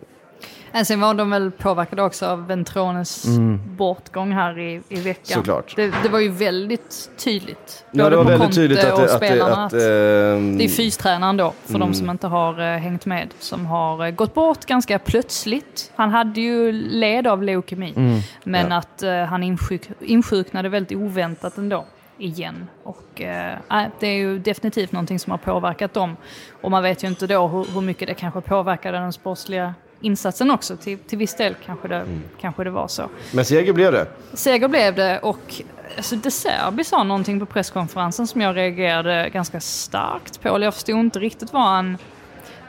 [0.82, 3.60] Sen var de väl påverkade också av Ventrones mm.
[3.76, 5.24] bortgång här i, i veckan.
[5.24, 5.76] Såklart.
[5.76, 7.84] Det, det var ju väldigt tydligt.
[7.90, 10.68] Ja, det var väldigt Conte tydligt att, och att, spelarna, att, att, att, det är
[10.68, 11.88] fystränaren då, för mm.
[11.88, 15.92] de som inte har uh, hängt med, som har uh, gått bort ganska plötsligt.
[15.94, 18.20] Han hade ju led av leukemi, mm.
[18.44, 18.76] men ja.
[18.76, 21.84] att uh, han insjuk, insjuknade väldigt oväntat ändå
[22.18, 22.68] igen.
[22.82, 26.16] Och äh, det är ju definitivt någonting som har påverkat dem.
[26.60, 29.74] Och man vet ju inte då hur, hur mycket det kanske påverkade den sportsliga
[30.04, 30.76] insatsen också.
[30.76, 32.22] Till, till viss del kanske det, mm.
[32.40, 33.08] kanske det var så.
[33.32, 34.06] Men seger blev det?
[34.32, 35.62] Seger blev det och
[35.96, 40.60] alltså, De Serbi sa någonting på presskonferensen som jag reagerade ganska starkt på.
[40.60, 41.98] Jag förstod inte riktigt vad han,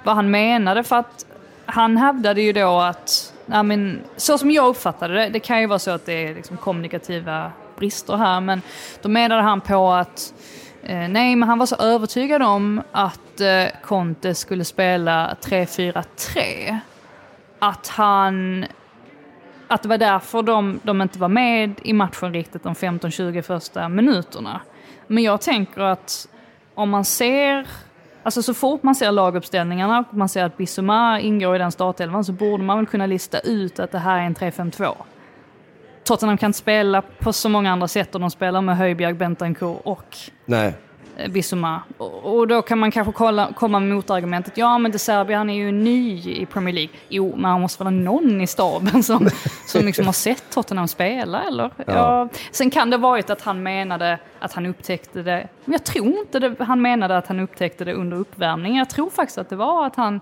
[0.04, 1.26] vad han menade för att
[1.66, 5.68] han hävdade ju då att, ja, men, så som jag uppfattade det, det kan ju
[5.68, 8.62] vara så att det är liksom kommunikativa brister här, men
[9.02, 10.34] då menade han på att
[10.84, 16.78] eh, nej, men han var så övertygad om att eh, Conte skulle spela 3-4-3
[17.66, 18.66] att han...
[19.68, 23.90] Att det var därför de, de inte var med i matchen riktigt de 15-20 första
[23.90, 24.62] minuterna.
[25.08, 26.28] Men jag tänker att
[26.76, 27.68] om man ser...
[28.24, 32.26] Alltså så fort man ser laguppställningarna och man ser att Bissouma ingår i den startelvan
[32.26, 34.96] så borde man väl kunna lista ut att det här är en 3-5-2.
[36.04, 39.82] Tottenham kan inte spela på så många andra sätt och de spelar med Höjbjerg, Bentancourt
[39.84, 40.74] och Nej.
[41.30, 41.82] Bissoma.
[41.98, 45.54] Och då kan man kanske kolla, komma med motargumentet, ja men De Serbia han är
[45.54, 46.94] ju ny i Premier League.
[47.10, 49.30] Jo, men han måste vara någon i staben som,
[49.68, 51.72] som liksom har sett Tottenham spela eller?
[51.78, 51.84] Ja.
[51.88, 52.30] ja.
[52.52, 56.40] Sen kan det varit att han menade att han upptäckte det, men jag tror inte
[56.40, 58.78] det, han menade att han upptäckte det under uppvärmningen.
[58.78, 60.22] Jag tror faktiskt att det var att han,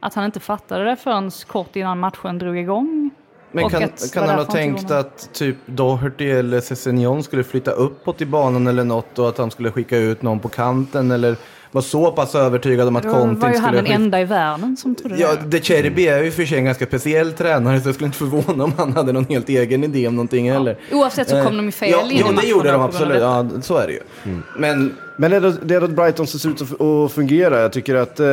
[0.00, 3.10] att han inte fattade det förrän kort innan matchen drog igång.
[3.52, 8.26] Men kan, kan han ha tänkt att typ Doherty eller Cessignon skulle flytta uppåt i
[8.26, 11.36] banan eller något och att han skulle skicka ut någon på kanten eller
[11.72, 13.52] var så pass övertygad om att Conte skulle...
[13.52, 15.34] Var ju han den enda i världen som trodde ja, det?
[15.34, 18.18] Ja, De Cherby är ju för sig en ganska speciell tränare så jag skulle inte
[18.18, 20.54] förvåna om han hade någon helt egen idé om någonting ja.
[20.54, 20.76] heller.
[20.92, 23.20] Oavsett så kom de ju fel ja, in Ja, det gjorde de absolut.
[23.20, 24.00] Ja, så är det ju.
[24.24, 24.42] Mm.
[24.58, 27.60] Men men det är, då, det är då Brighton som ser ut att fungera.
[27.60, 28.26] Jag tycker att eh,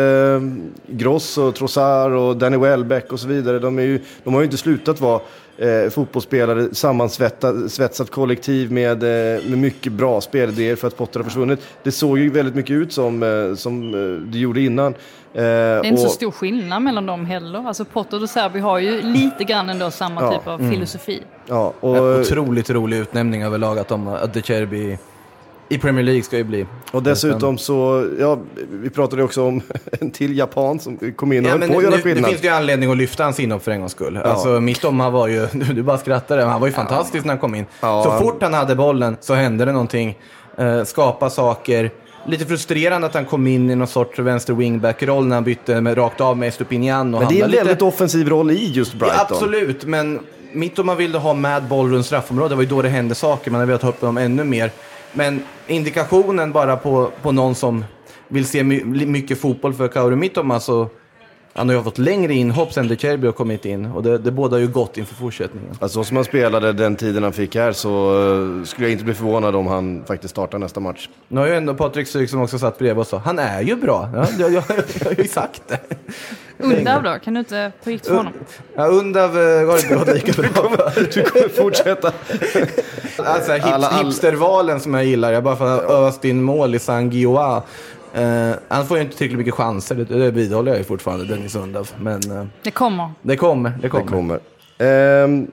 [0.87, 4.45] Gross och Trossard och Danny Welbeck och så vidare, de, är ju, de har ju
[4.45, 5.21] inte slutat vara
[5.57, 11.59] eh, fotbollsspelare, sammansvetsat kollektiv med, eh, med mycket bra spelidéer för att Potter har försvunnit.
[11.83, 14.93] Det såg ju väldigt mycket ut som, eh, som eh, det gjorde innan.
[14.93, 14.93] Eh,
[15.33, 17.67] det är inte och, så stor skillnad mellan dem heller.
[17.67, 20.71] Alltså Potter och Serbi har ju lite grann ändå samma ja, typ av mm.
[20.71, 21.21] filosofi.
[21.47, 24.97] Ja, och, otroligt rolig utnämning överlag att, de, att De Cherby
[25.69, 26.65] i Premier League ska ju bli.
[26.91, 28.39] Och dessutom så, ja,
[28.69, 29.61] vi pratade också om
[29.99, 32.23] en till japan som kom in och ja, höll på att göra skillnad.
[32.23, 34.19] Det finns ju anledning att lyfta hans inhopp för en gångs skull.
[34.23, 34.29] Ja.
[34.29, 37.21] Alltså Mittoma var ju, du bara skrattade, han var ju fantastisk ja.
[37.27, 37.65] när han kom in.
[37.81, 40.17] Ja, så fort han hade bollen så hände det någonting.
[40.59, 41.91] Uh, skapa saker.
[42.25, 45.97] Lite frustrerande att han kom in i någon sorts vänster wingback-roll när han bytte med,
[45.97, 47.11] rakt av med Estupinian.
[47.11, 47.85] Men det är en väldigt lite...
[47.85, 49.15] offensiv roll i just Brighton.
[49.17, 50.19] Ja, absolut, men
[50.51, 53.15] mitt om man ville ha med boll runt straffområdet, det var ju då det hände
[53.15, 53.51] saker.
[53.51, 54.71] Man hade velat ha upp dem ännu mer.
[55.17, 57.85] Men indikationen bara på, på någon som
[58.27, 60.89] vill se my, mycket fotboll för Kauri Mittoma alltså,
[61.57, 64.31] han har ju fått längre inhopp sen De Cherby har kommit in och det, det
[64.31, 65.69] båda ju gott inför fortsättningen.
[65.79, 69.13] Alltså som han spelade den tiden han fick här så uh, skulle jag inte bli
[69.13, 71.09] förvånad om han faktiskt startar nästa match.
[71.27, 73.75] Nu har ju ändå Patrik Syk som också satt bredvid och sa han är ju
[73.75, 74.09] bra.
[74.13, 74.63] Ja, jag, jag,
[74.99, 75.79] jag har ju sagt det.
[76.57, 77.17] Undav då?
[77.23, 78.33] Kan du inte få gift för honom?
[78.75, 80.13] Ja, Undav uh, går det bra.
[80.13, 82.11] Du kommer, du kommer fortsätta.
[83.17, 83.51] alltså,
[84.03, 85.31] hipstervalen som jag gillar.
[85.31, 87.63] Jag bara för att öst in mål i San Gioa.
[88.15, 91.55] Uh, han får ju inte tillräckligt mycket chanser, det, det vidhåller jag ju fortfarande, Dennis
[91.55, 91.89] Undav.
[91.99, 93.11] Men, uh, det kommer.
[93.21, 94.05] Det kommer, det kommer.
[94.05, 94.39] Det
[94.77, 95.23] kommer.
[95.23, 95.47] Um,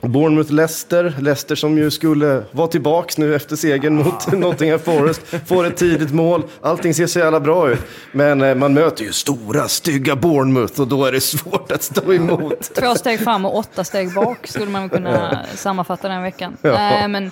[0.00, 5.76] Bournemouth-Leicester, Leicester som ju skulle vara tillbaks nu efter segern mot Nottingham Forest, får ett
[5.76, 7.80] tidigt mål, allting ser så jävla bra ut.
[8.12, 12.12] Men uh, man möter ju stora, stygga Bournemouth och då är det svårt att stå
[12.12, 12.74] emot.
[12.74, 16.56] Två steg fram och åtta steg bak skulle man kunna sammanfatta den veckan.
[16.62, 17.08] Ja.
[17.08, 17.30] men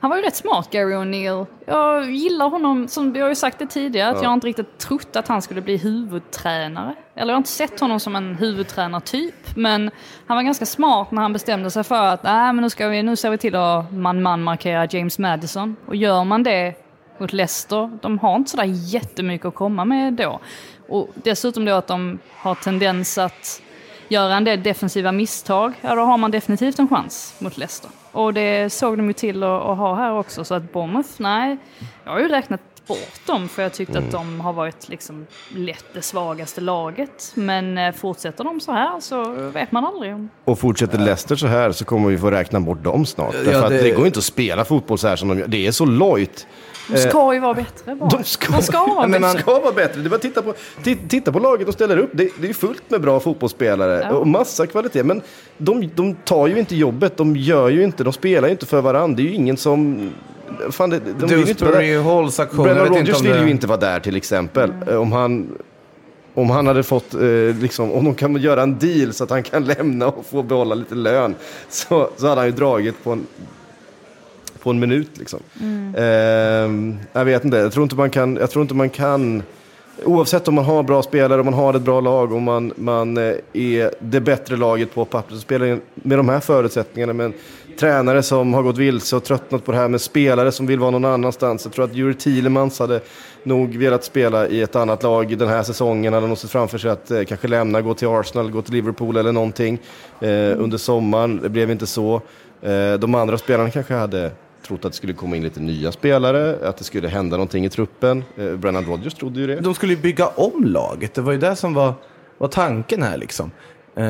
[0.00, 1.46] Han var ju rätt smart, Gary O'Neill.
[1.66, 4.22] Jag gillar honom, som vi har ju sagt det tidigare, att ja.
[4.22, 6.94] jag har inte riktigt trott att han skulle bli huvudtränare.
[7.14, 9.56] Eller jag har inte sett honom som en huvudtränartyp.
[9.56, 9.90] Men
[10.26, 13.02] han var ganska smart när han bestämde sig för att Nej, men nu, ska vi,
[13.02, 15.76] nu ser vi till att man-man markera James Madison.
[15.86, 16.74] Och gör man det
[17.18, 20.40] mot Leicester, de har inte sådär jättemycket att komma med då.
[20.88, 23.62] Och dessutom då att de har tendens att
[24.08, 27.90] göra en del defensiva misstag, ja då har man definitivt en chans mot Leicester.
[28.12, 31.56] Och det såg de ju till att, att ha här också, så att Bournemouth, nej,
[32.04, 34.08] jag har ju räknat bort dem för jag tyckte mm.
[34.08, 37.32] att de har varit liksom lätt det svagaste laget.
[37.34, 40.28] Men eh, fortsätter de så här så vet man aldrig.
[40.44, 43.34] Och fortsätter Leicester så här så kommer vi få räkna bort dem snart.
[43.34, 43.76] Ja, Därför det...
[43.76, 45.46] att det går inte att spela fotboll så här som de gör.
[45.46, 46.46] Det är så lojt.
[46.88, 48.08] De ska ju vara bättre bara.
[48.08, 49.20] De ska, de ska vara bättre.
[49.20, 50.00] Man ska vara bättre.
[50.00, 50.54] Det bara titta på,
[51.08, 52.10] titta på laget de ställer upp.
[52.12, 54.16] Det, det är fullt med bra fotbollsspelare ja.
[54.16, 55.02] och massa kvalitet.
[55.02, 55.22] Men
[55.58, 57.16] de, de tar ju inte jobbet.
[57.16, 59.16] De gör ju inte, de spelar ju inte för varandra.
[59.16, 60.10] Det är ju ingen som...
[60.70, 62.62] Fan, det, de vill inte vara där.
[62.62, 64.70] Brennan Rodgers vill ju inte vara där till exempel.
[64.70, 64.98] Mm.
[64.98, 65.58] Om han...
[66.34, 67.20] Om han hade fått, eh,
[67.60, 70.74] liksom, om de kan göra en deal så att han kan lämna och få behålla
[70.74, 71.34] lite lön,
[71.68, 73.26] så, så hade han ju dragit på en
[74.62, 75.10] på en minut.
[75.18, 75.40] Liksom.
[75.60, 75.94] Mm.
[75.94, 79.42] Eh, jag vet inte, jag tror inte man kan, jag tror inte man kan
[80.04, 83.16] Oavsett om man har bra spelare, om man har ett bra lag, om man, man
[83.16, 87.34] eh, är det bättre laget på pappret, spelar med de här förutsättningarna, med en
[87.80, 90.90] tränare som har gått vilse och tröttnat på det här, med spelare som vill vara
[90.90, 91.64] någon annanstans.
[91.64, 93.00] Jag tror att Juri Thielemans hade
[93.42, 96.90] nog velat spela i ett annat lag den här säsongen, hade nog sett framför sig
[96.90, 99.78] att eh, kanske lämna, gå till Arsenal, gå till Liverpool eller någonting
[100.20, 100.28] eh,
[100.62, 101.40] under sommaren.
[101.42, 102.20] Det blev inte så.
[102.62, 104.30] Eh, de andra spelarna kanske hade
[104.68, 107.68] trott att det skulle komma in lite nya spelare, att det skulle hända någonting i
[107.68, 108.24] truppen.
[108.36, 109.60] Eh, Brennan Rodgers trodde ju det.
[109.60, 111.94] De skulle ju bygga om laget, det var ju det som var,
[112.38, 113.50] var tanken här liksom.
[113.98, 114.04] Uh,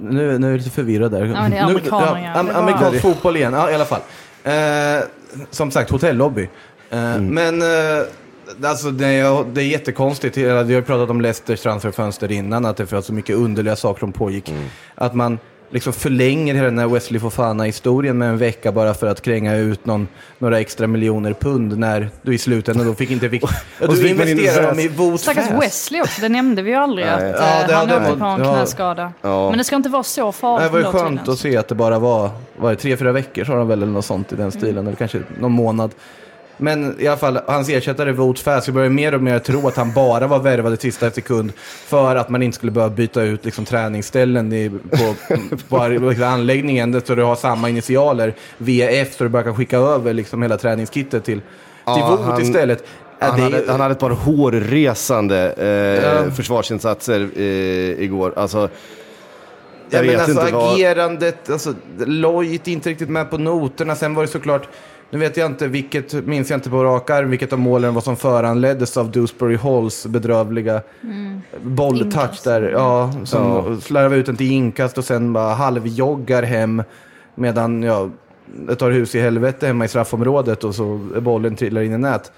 [0.00, 1.24] nu, nu är jag lite förvirrad där.
[1.26, 2.32] Ja, det är amerikaner.
[2.34, 4.00] Ja, amerikansk fotboll igen, ja, i alla fall.
[4.46, 5.04] Uh,
[5.50, 6.42] som sagt, hotellobby.
[6.92, 7.26] Uh, mm.
[7.26, 7.62] Men
[8.64, 10.36] alltså, det, är, det är jättekonstigt.
[10.36, 14.00] Vi har ju pratat om Leicesters transferfönster innan, att det var så mycket underliga saker
[14.00, 14.48] som pågick.
[14.48, 14.64] Mm.
[14.94, 15.38] Att man
[15.70, 19.86] liksom förlänger hela den här Wesley Fofana-historien med en vecka bara för att kränga ut
[19.86, 20.08] någon,
[20.38, 23.30] några extra miljoner pund när du i slutändan då fick inte...
[23.30, 23.42] Fick,
[23.80, 27.06] och du investerar dem i Wout Stackars Wesley också, det nämnde vi ju aldrig.
[27.06, 29.12] att ja, det, han åkte på en knäskada.
[29.22, 29.48] Ja.
[29.48, 30.72] Men det ska inte vara så farligt.
[30.72, 33.54] Det var skönt att se att det bara var, var det, tre, fyra veckor sa
[33.54, 34.70] de väl eller något sånt i den stilen.
[34.70, 34.86] Mm.
[34.86, 35.90] Eller kanske någon månad.
[36.60, 39.76] Men i alla fall, hans ersättare Vote Fast, jag börjar mer och mer tro att
[39.76, 41.52] han bara var värvad i sista sekund
[41.86, 45.14] för att man inte skulle behöva byta ut liksom, träningsställen i, på,
[45.68, 50.12] på liksom, anläggningen så du har samma initialer, VF, så du bara kan skicka över
[50.14, 51.44] liksom, hela träningskittet till, till
[51.84, 52.84] ja, Vote istället.
[53.18, 53.42] Han, det...
[53.42, 56.30] hade, han hade ett par hårresande eh, ja.
[56.30, 57.42] försvarsinsatser eh,
[58.04, 58.32] igår.
[58.36, 58.68] Alltså,
[59.90, 61.52] jag ja, vet alltså, inte agerandet, vad...
[61.52, 63.96] alltså, Lloyd inte riktigt med på noterna.
[63.96, 64.68] Sen var det såklart
[65.10, 68.00] nu vet jag inte vilket, minns jag inte på rak arm, vilket av målen var
[68.00, 71.40] som föranleddes av Dewsbury Halls bedrövliga mm.
[71.62, 72.62] bolltouch där.
[72.62, 73.80] Ja, som ja.
[73.80, 76.82] slarvar ut den till inkast och sen bara halvjoggar hem
[77.34, 78.10] medan ja,
[78.68, 82.32] det tar hus i helvete hemma i straffområdet och så bollen trillar in i nät.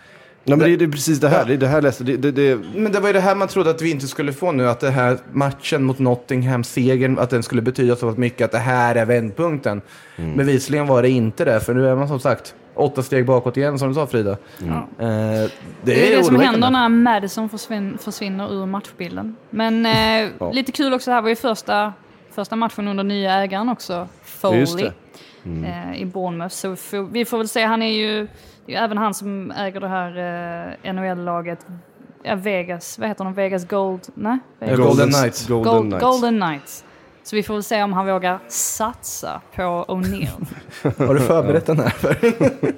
[0.44, 1.44] Nej, men det, det är precis det här.
[1.44, 3.70] Det, det här läste, det, det, det, Men det var ju det här man trodde
[3.70, 4.68] att vi inte skulle få nu.
[4.68, 8.44] Att det här matchen mot Nottingham, segern, att den skulle betyda så mycket.
[8.44, 9.80] Att det här är vändpunkten.
[10.16, 10.36] Mm.
[10.36, 11.60] Bevisligen var det inte det.
[11.60, 14.36] För nu är man som sagt åtta steg bakåt igen som du sa Frida.
[14.60, 14.74] Mm.
[14.74, 15.50] Eh, det,
[15.82, 19.36] det, är det, det som händer när Madison försvinner, försvinner ur matchbilden.
[19.50, 20.52] Men eh, ja.
[20.52, 21.92] lite kul också, det här var ju första,
[22.30, 24.90] första matchen under nya ägaren också, Foley.
[25.44, 25.64] Mm.
[25.64, 26.54] Eh, I Bournemouth.
[26.54, 28.28] Så vi får, vi får väl se, han är ju,
[28.66, 30.10] det är även han som äger det här
[30.84, 31.66] eh, NHL-laget.
[32.22, 33.34] Ja, Vegas, vad heter de?
[33.34, 34.00] Vegas Gold?
[34.14, 34.38] Nej?
[34.58, 34.78] Vegas.
[34.78, 35.46] Golden Knights.
[35.46, 36.04] Golden, Gold, Knights.
[36.04, 36.84] Golden Knights.
[37.24, 40.46] Så vi får väl se om han vågar satsa på O'Neill.
[41.06, 41.92] Har du förberett den här?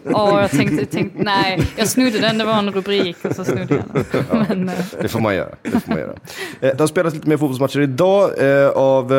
[0.04, 3.74] Ja, jag tänkte, tänkte, nej, jag snodde den, det var en rubrik och så snodde
[3.74, 4.46] jag den.
[4.48, 4.74] Men, eh.
[5.00, 5.54] det får man göra.
[5.62, 6.12] Det, får man göra.
[6.60, 8.30] Eh, det har spelats lite mer fotbollsmatcher idag.
[8.38, 9.12] Eh, av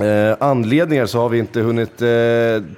[0.00, 2.08] Eh, anledningar så har vi inte hunnit eh,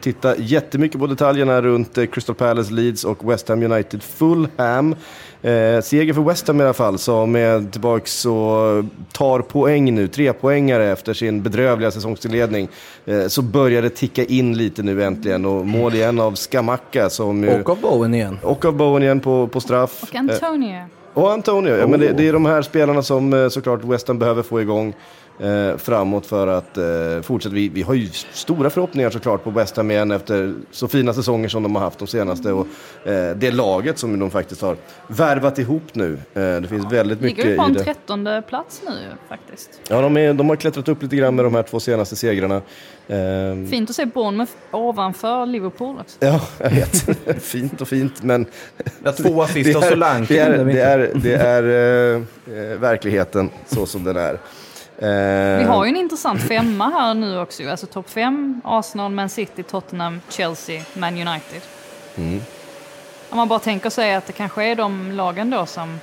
[0.01, 4.95] titta jättemycket på detaljerna runt eh, Crystal Palace, Leeds och West Ham United Fulham.
[5.43, 10.09] Eh, seger för West Ham i alla fall, som är tillbaka och tar poäng nu,
[10.09, 12.69] tre poängare efter sin bedrövliga säsongsinledning.
[13.05, 17.11] Eh, så börjar det ticka in lite nu äntligen och mål igen av Skamacka.
[17.11, 18.39] Som ju, och av Bowen igen.
[18.43, 20.03] Och av Bowen igen på, på straff.
[20.03, 20.85] Och Antonio.
[21.15, 24.19] Och Antonio, ja, men det, det, är de här spelarna som eh, såklart West Ham
[24.19, 24.95] behöver få igång.
[25.41, 27.55] Eh, framåt för att eh, fortsätta.
[27.55, 31.49] Vi, vi har ju stora förhoppningar såklart på West Ham igen efter så fina säsonger
[31.49, 32.67] som de har haft de senaste och
[33.05, 34.77] eh, det laget som de faktiskt har
[35.07, 36.13] värvat ihop nu.
[36.13, 37.49] Eh, det finns väldigt mycket i det.
[37.49, 38.95] Ligger på en trettonde plats nu
[39.29, 39.81] faktiskt.
[39.89, 42.63] Ja, de, är, de har klättrat upp lite grann med de här två senaste segrarna.
[43.09, 46.17] Eh, fint att se Bournemouth ovanför Liverpool också.
[46.21, 47.19] Ja, jag vet.
[47.43, 48.47] fint och fint, men...
[49.05, 50.35] Ja, två assist och Solanke.
[50.35, 51.75] Det är, det är, det är, det
[52.57, 54.39] är eh, verkligheten så som den är.
[54.99, 57.69] Eh, Vi har ju en intressant femma här nu också.
[57.71, 61.61] Alltså topp fem, Arsenal, Man City, Tottenham, Chelsea, Man United.
[62.17, 62.41] Mm.
[63.31, 66.01] Om man bara tänker sig att det kanske är de lagen då som...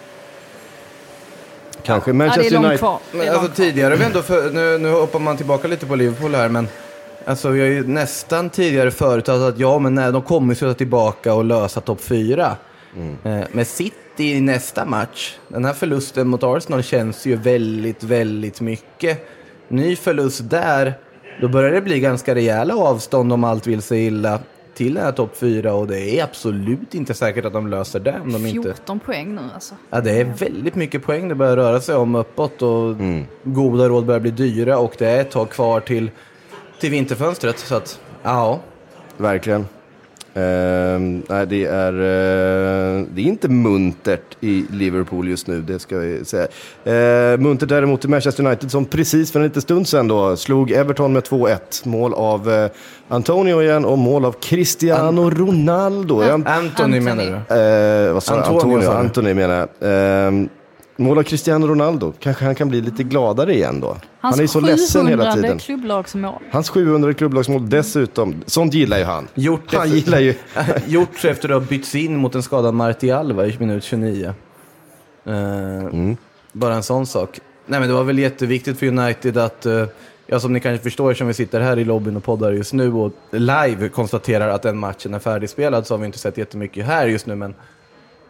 [1.84, 2.90] Kanske Manchester ja, United.
[3.12, 6.50] Men, alltså, tidigare vi ändå, för, nu, nu hoppar man tillbaka lite på Liverpool här,
[6.50, 6.68] men
[7.26, 11.34] alltså, vi har ju nästan tidigare förutsatt att ja, men nej, de kommer sluta tillbaka
[11.34, 12.58] och lösa topp fyra.
[12.96, 13.46] Mm.
[13.52, 15.38] Med City i nästa match.
[15.48, 19.28] Den här förlusten mot Arsenal känns ju väldigt, väldigt mycket.
[19.68, 20.94] Ny förlust där,
[21.42, 24.40] då börjar det bli ganska rejäla avstånd om allt vill sig illa
[24.74, 28.20] till den här topp 4 och det är absolut inte säkert att de löser det.
[28.24, 29.06] Om de 14 inte...
[29.06, 29.76] poäng nu alltså.
[29.90, 33.26] Ja, det är väldigt mycket poäng det börjar röra sig om uppåt och mm.
[33.44, 36.12] goda råd börjar bli dyra och det är ett tag kvar till,
[36.80, 37.60] till vinterfönstret.
[37.60, 38.60] Så att, ja.
[39.18, 39.66] Verkligen.
[40.38, 45.98] Uh, nej, det är, uh, det är inte muntert i Liverpool just nu, det ska
[45.98, 46.48] vi säga.
[46.88, 50.72] Uh, muntert däremot i Manchester United som precis för en liten stund sedan då slog
[50.72, 51.88] Everton med 2-1.
[51.88, 52.68] Mål av uh,
[53.08, 56.22] Antonio igen och mål av Cristiano An Ronaldo.
[56.22, 58.14] An Anthony menar du?
[58.14, 59.70] vad sa Antonio, Antonio, Anthony menar jag.
[60.28, 60.50] Ehm,
[61.00, 62.14] Mål av Cristiano Ronaldo.
[62.20, 63.98] Kanske han kan bli lite gladare igen då.
[64.22, 65.60] Hans han är så ledsen hela tiden.
[65.60, 66.42] klubblagsmål.
[66.52, 68.44] Hans 700 klubblagsmål dessutom.
[68.46, 69.28] Sånt gillar ju han.
[69.34, 70.36] Gjort han efter, gillar ju...
[70.88, 74.34] gjort efter att ha bytts in mot en skadad Martial i minut 29.
[75.28, 76.18] Uh, eh, mm.
[76.52, 77.40] Bara en sån sak.
[77.66, 79.86] Nej men det var väl jätteviktigt för United att, uh,
[80.28, 82.94] ja som ni kanske förstår som vi sitter här i lobbyn och poddar just nu
[82.94, 87.08] och live konstaterar att den matchen är färdigspelad så har vi inte sett jättemycket här
[87.08, 87.56] just nu men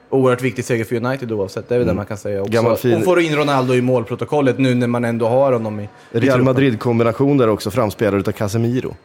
[0.10, 1.70] oerhört viktig seger för United oavsett.
[1.70, 1.95] Det är väl mm.
[1.95, 2.76] det man kan säga också.
[2.76, 2.97] fin...
[2.97, 5.89] Och får in Ronaldo i målprotokollet nu när man ändå har honom i...
[6.12, 8.95] Real Madrid-kombination där också, framspelad av Casemiro.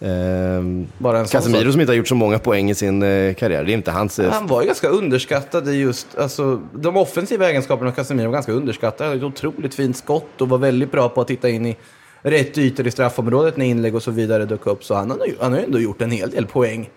[0.00, 0.86] Ehm,
[1.30, 3.64] Casemiro som inte har gjort så många poäng i sin eh, karriär.
[3.64, 4.18] Det är inte hans...
[4.18, 4.30] Eh...
[4.30, 6.18] Han var ju ganska underskattad i just...
[6.18, 9.04] Alltså, de offensiva egenskaperna av Casemiro var ganska underskattade.
[9.04, 11.76] Han hade ett otroligt fint skott och var väldigt bra på att titta in i
[12.22, 14.84] rätt ytor i straffområdet när inlägg och så vidare dök upp.
[14.84, 16.90] Så han har, han har ju ändå gjort en hel del poäng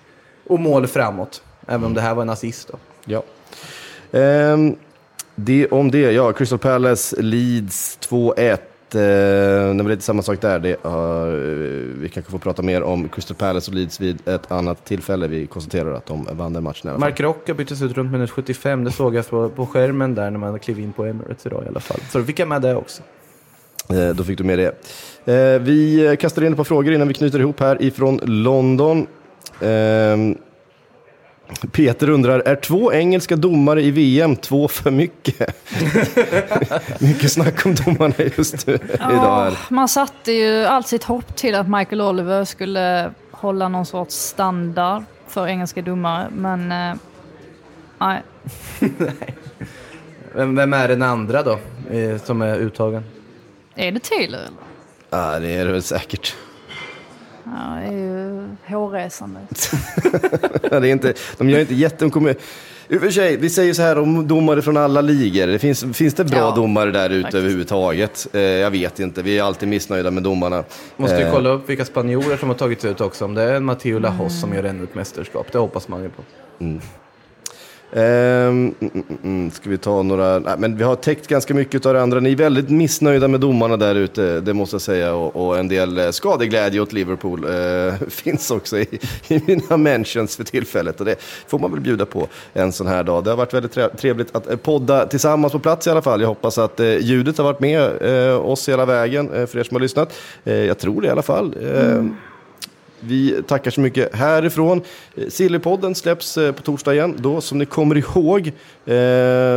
[0.48, 1.42] och mål framåt.
[1.68, 2.78] Även om det här var en assist då.
[3.06, 3.24] Ja.
[4.12, 4.76] Um,
[5.36, 8.58] det om det, ja, Crystal Palace Leeds 2-1.
[8.96, 10.60] Uh, det var lite samma sak där.
[10.60, 14.86] Det, uh, vi kanske får prata mer om Crystal Palace och Leeds vid ett annat
[14.86, 15.28] tillfälle.
[15.28, 17.10] Vi konstaterar att de vann den matchen i alla fall.
[17.10, 18.84] Mark Rocca byttes ut runt minut 75.
[18.84, 21.68] Det såg jag på, på skärmen där när man klev in på Emirates idag i
[21.68, 22.00] alla fall.
[22.10, 23.04] Så då fick jag med det också.
[23.94, 24.72] Uh, då fick du med det.
[25.34, 29.08] Uh, vi kastar in ett par frågor innan vi knyter ihop här ifrån London.
[29.64, 30.36] Uh,
[31.72, 35.40] Peter undrar, är två engelska domare i VM två för mycket?
[37.02, 39.54] mycket snack om domarna just nu ja, idag.
[39.70, 45.04] Man satte ju allt sitt hopp till att Michael Oliver skulle hålla någon sorts standard
[45.28, 46.96] för engelska domare, men eh,
[47.98, 48.24] nej.
[50.34, 51.60] vem, vem är den andra då,
[52.24, 53.04] som är uttagen?
[53.76, 54.40] Är det Taylor?
[54.40, 54.52] Eller?
[55.10, 56.36] Ja, det är det väl säkert.
[57.44, 57.96] Ja, det
[58.68, 59.40] är ju hårresande.
[60.70, 62.06] det är inte, de gör inte jätte...
[62.06, 62.36] De kommer,
[62.90, 65.48] i och för sig, vi säger så här om domare från alla ligor.
[65.48, 68.28] Det finns, finns det bra ja, domare där ute överhuvudtaget?
[68.34, 70.64] Eh, jag vet inte, vi är alltid missnöjda med domarna.
[70.98, 71.34] Måste ju eh.
[71.34, 73.26] kolla upp vilka spanjorer som har tagits ut också.
[73.26, 74.30] Om det är Matteo Lajos mm.
[74.30, 76.22] som gör ännu ett mästerskap, det hoppas man ju på.
[76.60, 76.82] Mm.
[77.92, 78.76] Um,
[79.24, 82.20] mm, ska vi ta några, nej, men vi har täckt ganska mycket av det andra.
[82.20, 85.14] Ni är väldigt missnöjda med domarna där ute, det måste jag säga.
[85.14, 90.36] Och, och en del eh, skadeglädje åt Liverpool uh, finns också i, i, mina mentions
[90.36, 91.00] för tillfället.
[91.00, 91.16] Och det
[91.48, 93.24] får man väl bjuda på en sån här dag.
[93.24, 96.22] Det har varit väldigt trevligt att eh, podda tillsammans på plats i alla fall.
[96.22, 99.76] Jag hoppas att uh, ljudet har varit med uh, oss hela vägen, för er som
[99.76, 100.14] har lyssnat.
[100.44, 101.56] jag tror det i alla fall.
[101.62, 102.16] Ehm, mm.
[103.00, 104.82] Vi tackar så mycket härifrån.
[105.30, 107.16] Sillypodden släpps eh, på torsdag igen.
[107.18, 108.54] Då, som ni kommer ihåg, eh,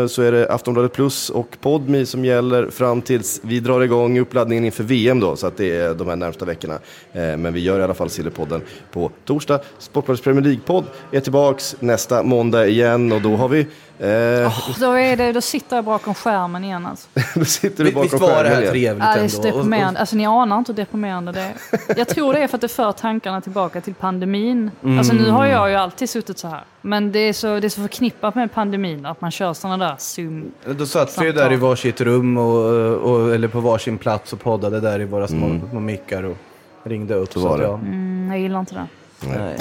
[0.07, 4.65] så är det Aftonbladet Plus och Podmi som gäller fram tills vi drar igång uppladdningen
[4.65, 5.21] inför VM.
[5.21, 6.75] Då, så att det är de här närmsta veckorna.
[7.13, 8.63] Eh, men vi gör i alla fall Sillypodden
[8.93, 9.61] på torsdag.
[9.79, 13.67] Sportbladets Premier League-podd är tillbaks nästa måndag igen och då har vi
[14.07, 17.09] Oh, då, är det, då sitter jag bakom skärmen igen alltså.
[17.39, 18.73] då sitter du bakom Visst var det här igen.
[18.73, 20.01] trevligt Ja, det är så deprimerande.
[20.01, 21.55] Alltså ni anar inte hur deprimerande det är.
[21.97, 24.71] Jag tror det är för att det för tankarna tillbaka till pandemin.
[24.99, 26.65] Alltså nu har jag ju alltid suttit så här.
[26.83, 29.95] Men det är så, det är så förknippat med pandemin att man kör sådana där
[29.99, 30.53] zoom.
[30.67, 34.41] Då satt vi ju där i varsitt rum och, och, eller på varsin plats och
[34.41, 36.37] poddade där i våra små, små mickar och
[36.85, 37.33] ringde upp.
[37.33, 37.65] Så var att det.
[37.65, 38.87] jag- Mm, jag gillar inte det.
[39.27, 39.55] Nej.
[39.55, 39.61] Eh,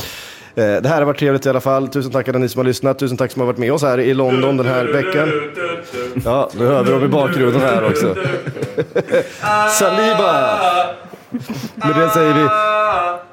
[0.59, 1.87] Det här har varit trevligt i alla fall.
[1.87, 2.99] Tusen tack alla ni som har lyssnat.
[2.99, 5.31] Tusen tack som har varit med oss här i London den här veckan.
[6.25, 8.15] Ja, nu hör vi dem i bakgrunden här också.
[9.79, 10.59] Saliba!
[11.75, 12.47] Med det säger vi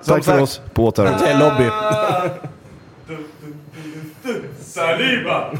[0.06, 0.60] tack för oss.
[0.74, 1.38] På återhörande.
[1.38, 1.70] Lobby.
[4.60, 5.50] Saliba!